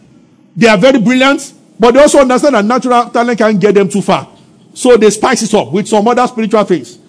They 0.56 0.68
are 0.68 0.78
very 0.78 1.00
brilliant, 1.00 1.54
but 1.80 1.94
they 1.94 2.02
also 2.02 2.20
understand 2.20 2.56
that 2.56 2.65
natural 2.65 3.10
talent 3.10 3.38
can 3.38 3.58
get 3.58 3.76
them 3.76 3.89
too 3.89 4.02
far. 4.02 4.30
So 4.74 4.98
they 4.98 5.10
spice 5.10 5.41
it 5.44 5.54
up 5.54 5.72
with 5.72 5.88
some 5.88 6.08
other 6.08 6.26
spiritual 6.28 6.63
things. 6.63 7.00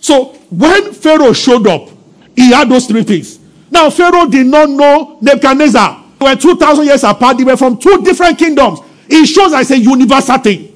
So 0.00 0.34
when 0.50 0.92
Pharaoh 0.92 1.32
showed 1.32 1.66
up, 1.66 1.88
he 2.34 2.52
had 2.52 2.68
those 2.68 2.86
three 2.86 3.02
things. 3.02 3.38
Now 3.70 3.90
Pharaoh 3.90 4.26
did 4.26 4.46
not 4.46 4.68
know 4.68 5.18
Nebuchadnezzar. 5.20 6.04
They 6.18 6.26
were 6.26 6.36
2,000 6.36 6.84
years 6.86 7.04
apart. 7.04 7.38
They 7.38 7.44
were 7.44 7.56
from 7.56 7.78
two 7.78 8.02
different 8.02 8.38
kingdoms. 8.38 8.80
It 9.08 9.26
shows 9.26 9.52
as 9.52 9.70
a 9.70 9.78
universal 9.78 10.38
thing. 10.38 10.68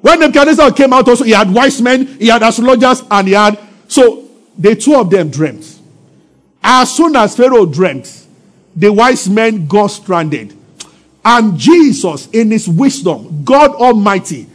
When 0.00 0.20
Nebuchadnezzar 0.20 0.72
came 0.72 0.92
out 0.92 1.08
also, 1.08 1.24
he 1.24 1.32
had 1.32 1.52
wise 1.52 1.80
men, 1.82 2.06
he 2.06 2.28
had 2.28 2.42
astrologers, 2.42 3.02
and 3.10 3.28
he 3.28 3.34
had... 3.34 3.58
So, 3.86 4.28
the 4.56 4.74
two 4.76 4.94
of 4.94 5.10
them 5.10 5.30
dreamt. 5.30 5.78
As 6.62 6.94
soon 6.94 7.16
as 7.16 7.36
Pharaoh 7.36 7.66
dreamt, 7.66 8.26
the 8.74 8.92
wise 8.92 9.28
men 9.28 9.66
got 9.66 9.88
stranded. 9.88 10.56
And 11.24 11.58
Jesus, 11.58 12.28
in 12.28 12.50
his 12.50 12.68
wisdom, 12.68 13.44
God 13.44 13.72
Almighty, 13.72 14.46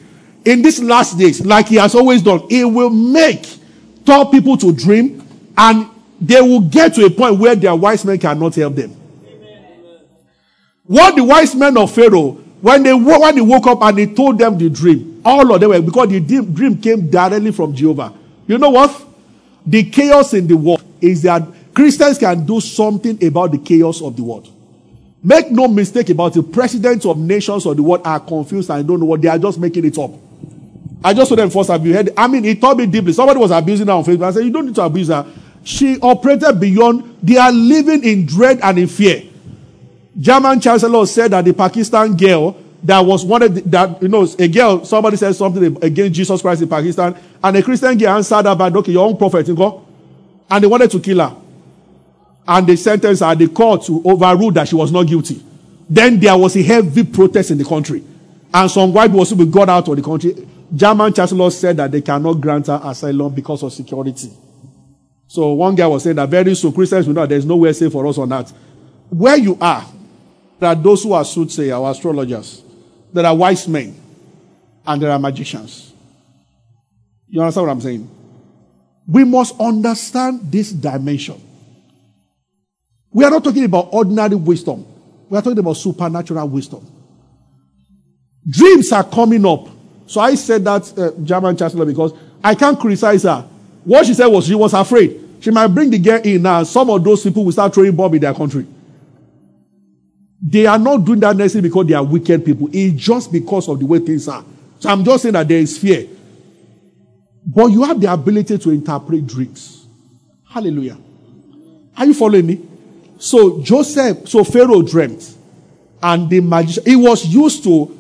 in 0.44 0.62
these 0.62 0.82
last 0.82 1.18
days, 1.18 1.46
like 1.46 1.68
he 1.68 1.76
has 1.76 1.96
always 1.96 2.22
done, 2.22 2.48
he 2.50 2.64
will 2.64 2.90
make 2.90 3.46
tell 4.06 4.26
people 4.28 4.58
to 4.58 4.72
dream 4.72 5.22
and 5.58 5.90
they 6.22 6.42
will 6.42 6.62
get 6.62 6.94
to 6.96 7.06
a 7.06 7.10
point 7.10 7.40
where 7.40 7.56
their 7.56 7.76
wise 7.76 8.06
men 8.06 8.18
cannot 8.18 8.56
help 8.56 8.76
them. 8.76 8.92
What 10.84 11.16
the 11.16 11.24
wise 11.24 11.56
men 11.56 11.78
of 11.78 11.92
Pharaoh, 11.94 12.32
when 12.62 12.84
they 12.84 12.94
when 12.94 13.36
they 13.36 13.42
woke 13.42 13.68
up 13.68 13.82
and 13.82 13.98
he 13.98 14.14
told 14.14 14.38
them 14.38 14.58
the 14.58 14.70
dream, 14.70 15.22
all 15.26 15.54
of 15.54 15.60
them 15.60 15.70
were 15.70 15.82
because 15.82 16.10
the 16.10 16.20
dream 16.20 16.80
came 16.80 17.10
directly 17.10 17.52
from 17.52 17.74
Jehovah. 17.74 18.14
You 18.48 18.58
know 18.60 18.70
what? 18.70 19.06
The 19.66 19.90
chaos 19.90 20.34
in 20.36 20.46
the 20.46 20.56
world 20.56 20.84
is 21.02 21.24
that 21.24 21.44
Christians 21.74 22.20
can 22.20 22.46
do 22.46 22.62
something 22.62 23.24
about 23.26 23.52
the 23.52 23.58
chaos 23.58 24.02
of 24.02 24.16
the 24.16 24.24
world. 24.24 24.55
Make 25.26 25.50
no 25.50 25.68
mistake 25.68 26.12
about 26.12 26.38
it. 26.38 26.44
Presidents 26.52 27.04
of 27.04 27.18
nations 27.18 27.66
of 27.66 27.76
the 27.76 27.82
world 27.82 28.02
are 28.06 28.20
confused 28.20 28.70
and 28.70 28.88
don't 28.88 29.00
know 29.00 29.08
what 29.08 29.24
they 29.24 29.28
are 29.28 29.40
just 29.40 29.58
making 29.58 29.84
it 29.84 29.98
up. 29.98 30.12
I 31.04 31.16
just 31.16 31.30
saw 31.30 31.36
them 31.36 31.50
first. 31.50 31.72
Have 31.72 31.84
you 31.84 31.96
heard? 31.96 32.12
I 32.16 32.28
mean, 32.28 32.46
it 32.46 32.62
taught 32.62 32.78
me 32.78 32.86
deeply. 32.86 33.12
Somebody 33.12 33.40
was 33.40 33.50
abusing 33.50 33.88
her 33.88 33.94
on 33.94 34.04
Facebook. 34.04 34.24
I 34.24 34.32
said, 34.32 34.46
You 34.46 34.52
don't 34.52 34.68
need 34.68 34.76
to 34.76 34.84
abuse 34.84 35.08
her. 35.08 35.26
She 35.64 36.00
operated 36.00 36.60
beyond, 36.60 37.18
they 37.24 37.38
are 37.38 37.52
living 37.52 38.04
in 38.04 38.28
dread 38.28 38.60
and 38.62 38.78
in 38.78 38.88
fear. 38.88 39.24
German 40.20 40.62
chancellor 40.62 41.04
said 41.08 41.32
that 41.32 41.44
the 41.44 41.56
Pakistan 41.56 42.16
girl 42.16 42.56
that 42.84 43.00
was 43.00 43.26
wanted, 43.26 43.56
that, 43.72 44.00
you 44.04 44.08
know, 44.08 44.28
a 44.38 44.48
girl, 44.48 44.86
somebody 44.86 45.18
said 45.18 45.34
something 45.34 45.84
against 45.84 46.14
Jesus 46.14 46.40
Christ 46.40 46.62
in 46.62 46.70
Pakistan, 46.70 47.18
and 47.44 47.58
a 47.58 47.64
Christian 47.64 47.98
girl 47.98 48.16
answered 48.16 48.46
her 48.46 48.56
by, 48.56 48.70
okay, 48.70 48.92
your 48.92 49.08
own 49.08 49.18
prophet, 49.18 49.48
you 49.48 49.56
go. 49.56 49.88
And 50.52 50.64
they 50.64 50.68
wanted 50.68 50.92
to 50.92 51.00
kill 51.00 51.28
her. 51.28 51.36
And 52.48 52.68
they 52.68 52.76
sentenced 52.76 53.24
her, 53.24 53.36
the 53.36 53.48
court 53.48 53.84
to 53.86 54.02
overrule 54.06 54.52
that 54.52 54.68
she 54.68 54.76
was 54.76 54.92
not 54.92 55.08
guilty. 55.08 55.44
Then 55.90 56.20
there 56.20 56.38
was 56.38 56.56
a 56.56 56.64
heavy 56.64 57.04
protest 57.04 57.52
in 57.52 57.58
the 57.58 57.66
country. 57.66 58.04
And 58.54 58.70
some 58.70 58.94
white 58.94 59.08
people 59.08 59.20
also 59.20 59.36
got 59.46 59.70
out 59.70 59.88
of 59.88 59.96
the 59.96 60.02
country. 60.02 60.48
German 60.74 61.14
chancellor 61.14 61.52
said 61.52 61.78
that 61.78 61.92
they 61.92 62.02
cannot 62.02 62.36
grant 62.36 62.68
her 62.68 62.80
asylum 62.84 63.34
because 63.34 63.64
of 63.64 63.74
security. 63.74 64.32
So 65.28 65.54
one 65.54 65.76
guy 65.76 65.88
was 65.88 66.04
saying 66.04 66.16
that 66.16 66.30
very 66.30 66.56
soon 66.56 66.72
Christians 66.72 67.08
will 67.08 67.14
know 67.16 67.26
there's 67.26 67.46
nowhere 67.46 67.74
safe 67.74 67.92
for 67.92 68.06
us 68.08 68.18
on 68.18 68.30
that. 68.30 68.52
Where 69.10 69.38
you 69.38 69.58
are, 69.60 69.86
there 70.60 70.70
are 70.70 70.76
those 70.76 71.04
who 71.04 71.14
are 71.14 71.26
soothsayers, 71.26 71.74
our 71.74 71.92
astrologers. 71.92 72.64
There 73.12 73.26
are 73.26 73.36
wise 73.36 73.68
men, 73.68 73.96
and 74.86 75.02
there 75.02 75.12
are 75.12 75.20
magicians. 75.20 75.94
You 77.28 77.42
understand 77.42 77.68
what 77.68 77.74
I'm 77.74 77.82
saying? 77.82 78.10
We 79.08 79.24
must 79.24 79.60
understand 79.60 80.52
this 80.52 80.72
dimension. 80.72 81.42
We 83.16 83.24
are 83.24 83.32
not 83.32 83.46
talking 83.46 83.64
about 83.64 83.88
ordinary 83.94 84.36
wisdom. 84.36 84.86
We 85.30 85.38
are 85.38 85.42
talking 85.42 85.58
about 85.58 85.78
supernatural 85.78 86.50
wisdom. 86.50 86.86
Dreams 88.46 88.92
are 88.92 89.06
coming 89.06 89.46
up. 89.46 89.70
So 90.06 90.20
I 90.20 90.36
said 90.36 90.66
that 90.66 91.00
uh, 91.00 91.12
German 91.24 91.56
chancellor 91.56 91.86
because 91.86 92.12
I 92.44 92.56
can't 92.56 92.78
criticize 92.78 93.24
her. 93.24 93.48
What 93.86 94.06
she 94.06 94.14
said 94.14 94.28
was 94.28 94.46
she 94.46 94.54
was 94.54 94.74
afraid. 94.74 95.38
She 95.40 95.50
might 95.50 95.68
bring 95.68 95.92
the 95.92 95.98
girl 95.98 96.20
in 96.26 96.42
now. 96.42 96.64
Some 96.64 96.90
of 96.90 97.02
those 97.06 97.24
people 97.24 97.46
will 97.46 97.54
start 97.54 97.74
throwing 97.74 97.96
bomb 97.96 98.14
in 98.16 98.20
their 98.20 98.34
country. 98.34 98.68
They 100.42 100.66
are 100.66 100.78
not 100.78 101.06
doing 101.06 101.22
that 101.22 101.38
necessarily 101.38 101.70
because 101.70 101.88
they 101.88 101.94
are 101.94 102.04
wicked 102.04 102.44
people. 102.44 102.68
It's 102.74 103.02
just 103.02 103.32
because 103.32 103.70
of 103.70 103.80
the 103.80 103.86
way 103.86 104.00
things 104.00 104.28
are. 104.28 104.44
So 104.80 104.90
I'm 104.90 105.06
just 105.06 105.24
saying 105.24 105.34
that 105.34 105.48
there 105.48 105.60
is 105.60 105.78
fear. 105.78 106.06
But 107.48 107.68
you 107.68 107.84
have 107.84 108.02
the 108.02 108.12
ability 108.12 108.58
to 108.58 108.72
interpret 108.72 109.26
dreams. 109.26 109.86
Hallelujah. 110.50 110.98
Are 111.96 112.06
you 112.06 112.14
following 112.14 112.46
me? 112.48 112.75
So 113.18 113.62
Joseph, 113.62 114.28
so 114.28 114.44
Pharaoh 114.44 114.82
dreamt. 114.82 115.36
And 116.02 116.30
the 116.30 116.40
magician, 116.42 116.84
he 116.86 116.96
was 116.96 117.26
used 117.26 117.64
to, 117.64 117.98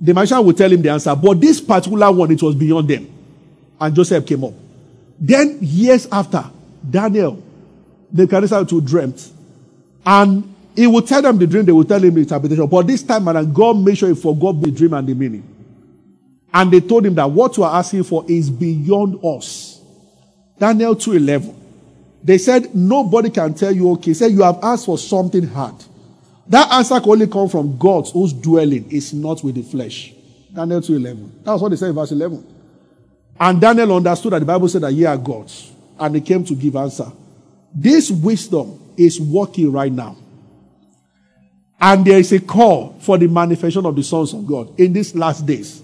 the 0.00 0.14
magician 0.14 0.44
would 0.44 0.56
tell 0.56 0.70
him 0.70 0.80
the 0.80 0.90
answer. 0.90 1.14
But 1.14 1.40
this 1.40 1.60
particular 1.60 2.10
one, 2.10 2.30
it 2.30 2.42
was 2.42 2.54
beyond 2.54 2.88
them. 2.88 3.12
And 3.80 3.94
Joseph 3.94 4.24
came 4.26 4.44
up. 4.44 4.54
Then, 5.18 5.58
years 5.60 6.06
after, 6.10 6.44
Daniel, 6.88 7.42
the 8.12 8.22
Nebuchadnezzar 8.22 8.64
to 8.66 8.80
dreamt. 8.80 9.32
And 10.04 10.54
he 10.74 10.86
would 10.86 11.06
tell 11.06 11.22
them 11.22 11.38
the 11.38 11.46
dream, 11.46 11.64
they 11.64 11.72
would 11.72 11.88
tell 11.88 12.02
him 12.02 12.14
the 12.14 12.20
interpretation. 12.20 12.66
But 12.66 12.86
this 12.86 13.02
time 13.02 13.28
around, 13.28 13.54
God 13.54 13.78
made 13.78 13.98
sure 13.98 14.08
he 14.08 14.14
forgot 14.14 14.60
the 14.60 14.70
dream 14.70 14.94
and 14.94 15.06
the 15.06 15.14
meaning. 15.14 15.42
And 16.52 16.70
they 16.70 16.80
told 16.80 17.04
him 17.04 17.14
that 17.16 17.30
what 17.30 17.56
you 17.56 17.64
are 17.64 17.78
asking 17.78 18.04
for 18.04 18.24
is 18.28 18.48
beyond 18.48 19.18
us. 19.24 19.80
Daniel 20.58 20.94
2.11. 20.94 21.54
They 22.22 22.38
said, 22.38 22.74
nobody 22.74 23.30
can 23.30 23.54
tell 23.54 23.72
you, 23.72 23.90
okay. 23.92 24.10
He 24.10 24.14
said, 24.14 24.32
you 24.32 24.42
have 24.42 24.58
asked 24.62 24.86
for 24.86 24.98
something 24.98 25.46
hard. 25.46 25.74
That 26.48 26.72
answer 26.72 27.00
can 27.00 27.10
only 27.10 27.26
come 27.26 27.48
from 27.48 27.76
God 27.76 28.08
whose 28.08 28.32
dwelling 28.32 28.90
is 28.90 29.12
not 29.12 29.42
with 29.42 29.56
the 29.56 29.62
flesh. 29.62 30.12
Daniel 30.52 30.80
2.11. 30.80 31.44
That 31.44 31.52
was 31.52 31.62
what 31.62 31.68
they 31.70 31.76
said 31.76 31.88
in 31.90 31.94
verse 31.94 32.12
11. 32.12 32.54
And 33.38 33.60
Daniel 33.60 33.96
understood 33.96 34.32
that 34.32 34.38
the 34.38 34.46
Bible 34.46 34.68
said 34.68 34.82
that 34.82 34.92
ye 34.92 35.04
are 35.04 35.16
gods. 35.16 35.72
And 35.98 36.14
he 36.14 36.20
came 36.20 36.44
to 36.44 36.54
give 36.54 36.76
answer. 36.76 37.10
This 37.74 38.10
wisdom 38.10 38.80
is 38.96 39.20
working 39.20 39.70
right 39.70 39.92
now. 39.92 40.16
And 41.78 42.04
there 42.04 42.18
is 42.18 42.32
a 42.32 42.40
call 42.40 42.98
for 43.00 43.18
the 43.18 43.26
manifestation 43.26 43.84
of 43.84 43.94
the 43.94 44.02
sons 44.02 44.32
of 44.32 44.46
God 44.46 44.78
in 44.80 44.92
these 44.92 45.14
last 45.14 45.44
days. 45.44 45.82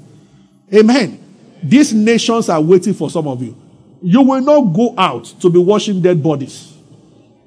Amen. 0.75 1.23
These 1.63 1.93
nations 1.93 2.49
are 2.49 2.61
waiting 2.61 2.95
for 2.95 3.11
some 3.11 3.29
of 3.29 3.43
you. 3.43 3.57
You 4.03 4.23
will 4.23 4.41
not 4.41 4.61
go 4.75 4.95
out 4.99 5.25
to 5.41 5.49
be 5.49 5.59
washing 5.59 6.03
dead 6.03 6.23
bodies. 6.23 6.73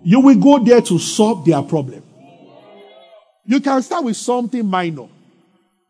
You 0.03 0.21
will 0.21 0.35
go 0.35 0.63
there 0.63 0.81
to 0.81 0.97
solve 0.99 1.45
their 1.45 1.61
problem. 1.61 2.01
You 3.45 3.59
can 3.59 3.81
start 3.81 4.03
with 4.05 4.17
something 4.17 4.65
minor, 4.65 5.07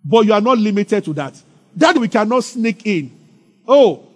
but 0.03 0.25
you 0.25 0.33
are 0.33 0.41
not 0.41 0.57
limited 0.57 1.03
to 1.05 1.13
that. 1.13 1.41
That 1.75 1.97
we 1.97 2.07
cannot 2.07 2.43
sneak 2.43 2.85
in. 2.85 3.11
Oh, 3.67 4.07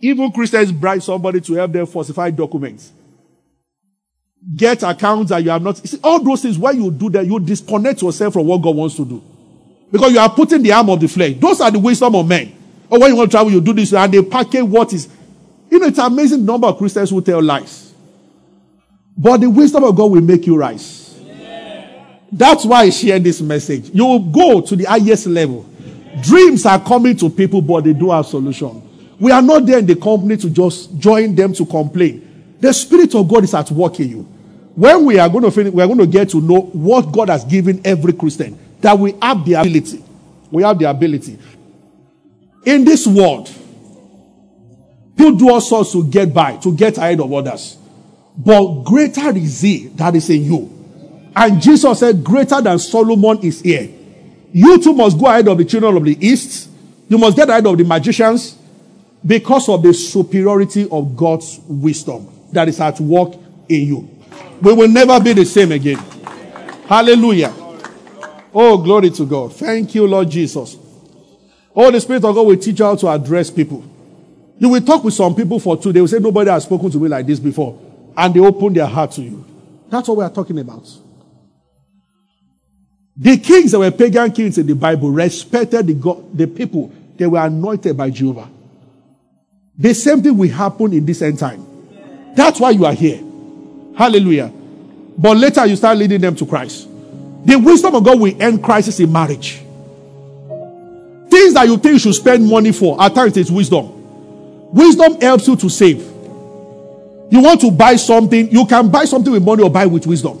even 0.00 0.30
Christians 0.32 0.72
bribe 0.72 1.02
somebody 1.02 1.40
to 1.40 1.54
help 1.54 1.72
them 1.72 1.86
falsify 1.86 2.30
documents. 2.30 2.92
Get 4.56 4.82
accounts 4.82 5.30
that 5.30 5.42
you 5.42 5.50
have 5.50 5.62
not. 5.62 5.76
See, 5.76 5.98
all 6.02 6.22
those 6.22 6.42
things, 6.42 6.58
why 6.58 6.70
you 6.70 6.90
do 6.90 7.10
that, 7.10 7.26
you 7.26 7.38
disconnect 7.38 8.00
yourself 8.00 8.32
from 8.32 8.46
what 8.46 8.62
God 8.62 8.76
wants 8.76 8.96
to 8.96 9.04
do. 9.04 9.22
Because 9.92 10.12
you 10.12 10.18
are 10.18 10.30
putting 10.30 10.62
the 10.62 10.72
arm 10.72 10.88
of 10.88 11.00
the 11.00 11.08
flesh. 11.08 11.34
Those 11.38 11.60
are 11.60 11.70
the 11.70 11.78
wisdom 11.78 12.14
of 12.14 12.26
men. 12.26 12.56
Or 12.88 12.98
when 12.98 13.10
you 13.10 13.16
want 13.16 13.30
to 13.30 13.36
travel, 13.36 13.52
you 13.52 13.60
do 13.60 13.72
this, 13.72 13.92
and 13.92 14.12
they 14.12 14.22
package 14.22 14.62
what 14.62 14.92
is. 14.92 15.08
You 15.70 15.78
know, 15.78 15.86
it's 15.86 15.98
amazing 15.98 16.44
number 16.44 16.66
of 16.66 16.76
Christians 16.78 17.10
who 17.10 17.22
tell 17.22 17.42
lies. 17.42 17.94
But 19.16 19.40
the 19.40 19.50
wisdom 19.50 19.84
of 19.84 19.94
God 19.94 20.10
will 20.10 20.20
make 20.20 20.46
you 20.46 20.56
rise. 20.56 21.18
That's 22.32 22.64
why 22.64 22.82
I 22.82 22.90
share 22.90 23.18
this 23.18 23.40
message. 23.40 23.90
You 23.92 24.06
will 24.06 24.20
go 24.20 24.60
to 24.60 24.76
the 24.76 24.84
highest 24.84 25.26
level. 25.26 25.66
Dreams 26.22 26.64
are 26.66 26.80
coming 26.80 27.16
to 27.16 27.30
people, 27.30 27.60
but 27.60 27.84
they 27.84 27.92
do 27.92 28.10
have 28.10 28.26
solution. 28.26 28.82
We 29.18 29.32
are 29.32 29.42
not 29.42 29.66
there 29.66 29.78
in 29.78 29.86
the 29.86 29.96
company 29.96 30.36
to 30.38 30.50
just 30.50 30.96
join 30.98 31.34
them 31.34 31.52
to 31.54 31.66
complain. 31.66 32.56
The 32.60 32.72
Spirit 32.72 33.14
of 33.14 33.28
God 33.28 33.44
is 33.44 33.54
at 33.54 33.70
work 33.70 34.00
in 34.00 34.08
you. 34.08 34.22
When 34.74 35.04
we 35.04 35.18
are 35.18 35.28
going 35.28 35.44
to 35.44 35.50
finish, 35.50 35.72
we 35.72 35.82
are 35.82 35.86
going 35.86 35.98
to 35.98 36.06
get 36.06 36.30
to 36.30 36.40
know 36.40 36.60
what 36.60 37.12
God 37.12 37.28
has 37.28 37.44
given 37.44 37.80
every 37.84 38.12
Christian, 38.12 38.58
that 38.80 38.98
we 38.98 39.14
have 39.20 39.44
the 39.44 39.54
ability. 39.54 40.04
We 40.50 40.62
have 40.62 40.78
the 40.78 40.88
ability. 40.88 41.38
In 42.64 42.84
this 42.84 43.06
world, 43.06 43.50
people 45.20 45.36
do 45.36 45.50
all 45.50 45.60
sorts 45.60 45.92
to 45.92 46.04
get 46.04 46.32
by, 46.32 46.56
to 46.56 46.74
get 46.74 46.96
ahead 46.96 47.20
of 47.20 47.30
others. 47.32 47.76
But 48.36 48.84
greater 48.84 49.36
is 49.36 49.60
He 49.60 49.88
that 49.88 50.16
is 50.16 50.30
in 50.30 50.44
you. 50.44 51.30
And 51.36 51.60
Jesus 51.60 51.98
said, 51.98 52.24
Greater 52.24 52.60
than 52.60 52.78
Solomon 52.78 53.38
is 53.42 53.60
here. 53.60 53.88
You 54.52 54.82
too 54.82 54.94
must 54.94 55.18
go 55.18 55.26
ahead 55.26 55.46
of 55.48 55.58
the 55.58 55.64
children 55.64 55.96
of 55.96 56.04
the 56.04 56.16
East. 56.26 56.70
You 57.08 57.18
must 57.18 57.36
get 57.36 57.50
ahead 57.50 57.66
of 57.66 57.76
the 57.76 57.84
magicians 57.84 58.56
because 59.24 59.68
of 59.68 59.82
the 59.82 59.92
superiority 59.92 60.88
of 60.90 61.14
God's 61.16 61.60
wisdom 61.68 62.28
that 62.52 62.68
is 62.68 62.80
at 62.80 62.98
work 63.00 63.34
in 63.68 63.86
you. 63.86 64.10
We 64.62 64.72
will 64.72 64.88
never 64.88 65.20
be 65.20 65.34
the 65.34 65.44
same 65.44 65.72
again. 65.72 65.98
Hallelujah. 66.88 67.52
Oh, 68.52 68.78
glory 68.78 69.10
to 69.10 69.26
God. 69.26 69.54
Thank 69.54 69.94
you, 69.94 70.06
Lord 70.06 70.30
Jesus. 70.30 70.76
Oh, 71.76 71.90
the 71.90 72.00
Spirit 72.00 72.24
of 72.24 72.34
God 72.34 72.46
will 72.46 72.56
teach 72.56 72.78
you 72.78 72.84
how 72.84 72.96
to 72.96 73.08
address 73.08 73.50
people. 73.50 73.84
You 74.60 74.68
will 74.68 74.82
talk 74.82 75.02
with 75.02 75.14
some 75.14 75.34
people 75.34 75.58
for 75.58 75.76
two. 75.78 75.90
They 75.90 76.02
will 76.02 76.08
say, 76.08 76.18
Nobody 76.18 76.50
has 76.50 76.64
spoken 76.64 76.90
to 76.90 76.98
me 76.98 77.08
like 77.08 77.26
this 77.26 77.40
before. 77.40 77.80
And 78.14 78.34
they 78.34 78.40
open 78.40 78.74
their 78.74 78.86
heart 78.86 79.12
to 79.12 79.22
you. 79.22 79.42
That's 79.88 80.06
what 80.06 80.18
we 80.18 80.24
are 80.24 80.30
talking 80.30 80.58
about. 80.58 80.86
The 83.16 83.38
kings 83.38 83.72
that 83.72 83.78
were 83.78 83.90
pagan 83.90 84.30
kings 84.32 84.58
in 84.58 84.66
the 84.66 84.74
Bible 84.74 85.10
respected 85.10 85.86
the, 85.86 85.94
God, 85.94 86.36
the 86.36 86.46
people. 86.46 86.92
They 87.16 87.26
were 87.26 87.40
anointed 87.40 87.96
by 87.96 88.10
Jehovah. 88.10 88.50
The 89.78 89.94
same 89.94 90.22
thing 90.22 90.36
will 90.36 90.50
happen 90.50 90.92
in 90.92 91.06
this 91.06 91.22
end 91.22 91.38
time. 91.38 91.66
That's 92.36 92.60
why 92.60 92.70
you 92.70 92.84
are 92.84 92.92
here. 92.92 93.22
Hallelujah. 93.96 94.52
But 95.16 95.38
later 95.38 95.64
you 95.64 95.76
start 95.76 95.96
leading 95.96 96.20
them 96.20 96.36
to 96.36 96.44
Christ. 96.44 96.86
The 97.46 97.56
wisdom 97.56 97.94
of 97.94 98.04
God 98.04 98.20
will 98.20 98.42
end 98.42 98.62
crisis 98.62 99.00
in 99.00 99.10
marriage. 99.10 99.62
Things 101.30 101.54
that 101.54 101.64
you 101.66 101.78
think 101.78 101.94
you 101.94 101.98
should 101.98 102.14
spend 102.14 102.46
money 102.46 102.72
for, 102.72 103.00
at 103.02 103.14
times 103.14 103.36
it's 103.38 103.50
wisdom. 103.50 103.99
Wisdom 104.72 105.20
helps 105.20 105.48
you 105.48 105.56
to 105.56 105.68
save. 105.68 105.98
You 107.30 107.40
want 107.42 107.60
to 107.60 107.70
buy 107.70 107.96
something, 107.96 108.50
you 108.50 108.66
can 108.66 108.88
buy 108.90 109.04
something 109.04 109.32
with 109.32 109.42
money 109.44 109.62
or 109.62 109.70
buy 109.70 109.86
with 109.86 110.06
wisdom. 110.06 110.38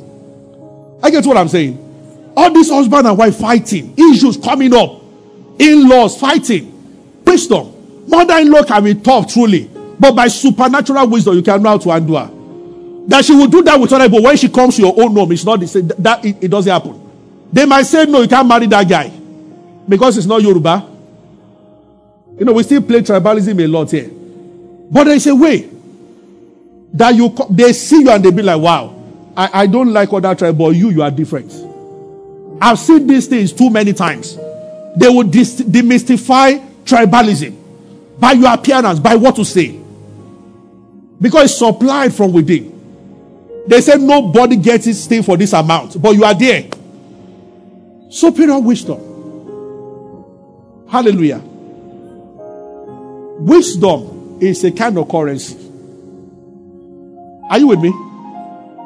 I 1.02 1.10
get 1.10 1.24
what 1.24 1.36
I'm 1.36 1.48
saying. 1.48 2.32
All 2.36 2.52
this 2.52 2.68
husband 2.70 3.06
and 3.06 3.16
wife 3.16 3.36
fighting, 3.36 3.94
issues 3.96 4.36
coming 4.36 4.74
up, 4.74 5.00
in 5.58 5.88
laws 5.88 6.18
fighting, 6.18 7.22
wisdom. 7.24 8.06
Mother 8.08 8.38
in 8.38 8.50
law 8.50 8.64
can 8.64 8.82
be 8.84 8.94
tough, 8.94 9.32
truly, 9.32 9.70
but 9.98 10.12
by 10.14 10.28
supernatural 10.28 11.08
wisdom, 11.08 11.34
you 11.36 11.42
can 11.42 11.62
know 11.62 11.70
how 11.70 11.78
to 11.78 11.90
handle 11.90 12.18
her. 12.18 12.30
That 13.08 13.24
she 13.24 13.34
will 13.34 13.46
do 13.48 13.62
that 13.62 13.78
with 13.80 13.92
other 13.92 14.08
but 14.08 14.22
when 14.22 14.36
she 14.36 14.48
comes 14.48 14.76
to 14.76 14.82
your 14.82 15.00
own 15.00 15.14
home, 15.14 15.32
it's 15.32 15.44
not 15.44 15.58
the 15.60 15.66
same. 15.66 15.88
That 15.98 16.24
it, 16.24 16.36
it 16.44 16.48
doesn't 16.48 16.70
happen. 16.72 17.00
They 17.52 17.66
might 17.66 17.82
say, 17.82 18.04
No, 18.06 18.22
you 18.22 18.28
can't 18.28 18.46
marry 18.46 18.66
that 18.66 18.88
guy 18.88 19.10
because 19.88 20.16
it's 20.18 20.26
not 20.26 20.42
Yoruba. 20.42 20.88
You 22.38 22.44
know, 22.44 22.52
we 22.52 22.62
still 22.62 22.82
play 22.82 23.00
tribalism 23.00 23.62
a 23.62 23.66
lot 23.66 23.90
here. 23.90 24.10
But 24.90 25.04
there 25.04 25.14
is 25.14 25.26
a 25.26 25.34
way 25.34 25.68
that 26.94 27.14
you 27.14 27.34
they 27.50 27.72
see 27.72 28.02
you 28.02 28.10
and 28.10 28.24
they 28.24 28.30
be 28.30 28.42
like, 28.42 28.60
Wow, 28.60 28.96
I, 29.36 29.62
I 29.62 29.66
don't 29.66 29.92
like 29.92 30.12
other 30.12 30.34
tribe, 30.34 30.58
but 30.58 30.70
you, 30.70 30.90
you 30.90 31.02
are 31.02 31.10
different. 31.10 31.52
I've 32.60 32.78
seen 32.78 33.06
these 33.06 33.26
things 33.26 33.52
too 33.52 33.70
many 33.70 33.92
times. 33.92 34.36
They 34.96 35.08
will 35.08 35.22
dis- 35.22 35.62
demystify 35.62 36.84
tribalism 36.84 37.56
by 38.18 38.32
your 38.32 38.52
appearance, 38.52 38.98
by 38.98 39.14
what 39.14 39.38
you 39.38 39.44
say. 39.44 39.80
Because 41.20 41.44
it's 41.50 41.58
supplied 41.58 42.12
from 42.12 42.32
within. 42.32 42.76
They 43.66 43.80
said 43.80 44.00
nobody 44.00 44.56
gets 44.56 44.86
this 44.86 45.06
thing 45.06 45.22
for 45.22 45.36
this 45.36 45.52
amount, 45.52 46.00
but 46.02 46.10
you 46.10 46.24
are 46.24 46.34
there. 46.34 46.68
Superior 48.10 48.58
wisdom. 48.58 48.98
Hallelujah. 50.88 51.40
Wisdom 53.38 54.19
is 54.40 54.64
a 54.64 54.70
kind 54.70 54.96
of 54.98 55.08
currency. 55.08 55.56
Are 57.50 57.58
you 57.58 57.66
with 57.68 57.80
me? 57.80 57.92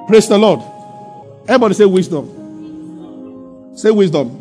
Praise 0.09 0.29
the 0.29 0.39
Lord. 0.39 0.61
Everybody 1.47 1.75
say 1.75 1.85
wisdom. 1.85 3.73
Say 3.77 3.91
wisdom. 3.91 4.41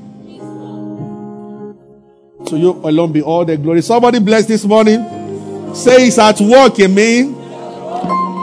To 2.48 2.58
you 2.58 2.72
alone 2.84 3.12
be 3.12 3.22
all 3.22 3.46
the 3.46 3.58
glory. 3.58 3.82
Somebody 3.82 4.20
bless 4.20 4.46
this 4.46 4.66
morning. 4.66 5.74
Say 5.74 6.08
it's 6.08 6.18
at 6.18 6.40
work 6.40 6.80
in 6.80 6.94
me. 6.94 7.24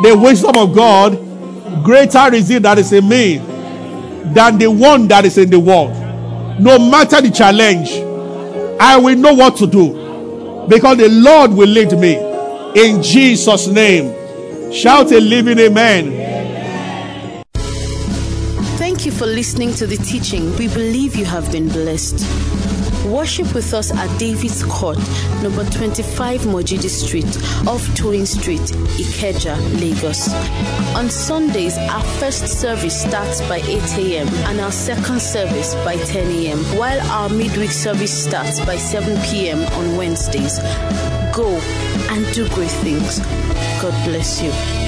The 0.02 0.18
wisdom 0.20 0.56
of 0.56 0.74
God, 0.74 1.12
greater 1.84 2.34
is 2.34 2.50
it 2.50 2.62
that 2.62 2.78
is 2.78 2.92
in 2.92 3.08
me 3.08 3.36
than 4.32 4.58
the 4.58 4.70
one 4.70 5.08
that 5.08 5.24
is 5.24 5.38
in 5.38 5.50
the 5.50 5.60
world. 5.60 5.90
No 6.60 6.78
matter 6.78 7.20
the 7.20 7.30
challenge, 7.30 7.90
I 8.80 8.96
will 8.98 9.16
know 9.16 9.34
what 9.34 9.56
to 9.56 9.66
do 9.66 10.66
because 10.68 10.98
the 10.98 11.08
Lord 11.08 11.52
will 11.52 11.68
lead 11.68 11.92
me. 11.98 12.29
In 12.76 13.02
Jesus' 13.02 13.66
name. 13.66 14.72
Shout 14.72 15.10
a 15.10 15.20
living 15.20 15.58
amen. 15.58 17.42
Thank 18.78 19.04
you 19.04 19.10
for 19.10 19.26
listening 19.26 19.74
to 19.74 19.88
the 19.88 19.96
teaching. 19.96 20.56
We 20.56 20.68
believe 20.68 21.16
you 21.16 21.24
have 21.24 21.50
been 21.50 21.68
blessed. 21.68 22.24
Worship 23.06 23.52
with 23.54 23.74
us 23.74 23.90
at 23.90 24.18
David's 24.20 24.62
Court, 24.62 24.98
number 25.42 25.64
25 25.64 26.42
Mojidi 26.42 26.88
Street, 26.88 27.26
off 27.66 27.82
Toyin 27.96 28.24
Street, 28.24 28.60
Ikeja, 28.60 29.56
Lagos. 29.80 30.32
On 30.94 31.10
Sundays, 31.10 31.76
our 31.76 32.04
first 32.20 32.46
service 32.46 33.02
starts 33.02 33.40
by 33.48 33.56
8 33.56 33.98
a.m. 33.98 34.28
and 34.46 34.60
our 34.60 34.70
second 34.70 35.20
service 35.20 35.74
by 35.76 35.96
10 35.96 36.30
a.m., 36.30 36.58
while 36.78 37.00
our 37.10 37.28
midweek 37.30 37.72
service 37.72 38.12
starts 38.12 38.60
by 38.60 38.76
7 38.76 39.20
p.m. 39.22 39.58
on 39.72 39.96
Wednesdays. 39.96 40.60
Go 41.34 41.58
and 42.10 42.26
do 42.34 42.48
great 42.48 42.70
things. 42.70 43.20
God 43.80 43.94
bless 44.04 44.42
you. 44.42 44.79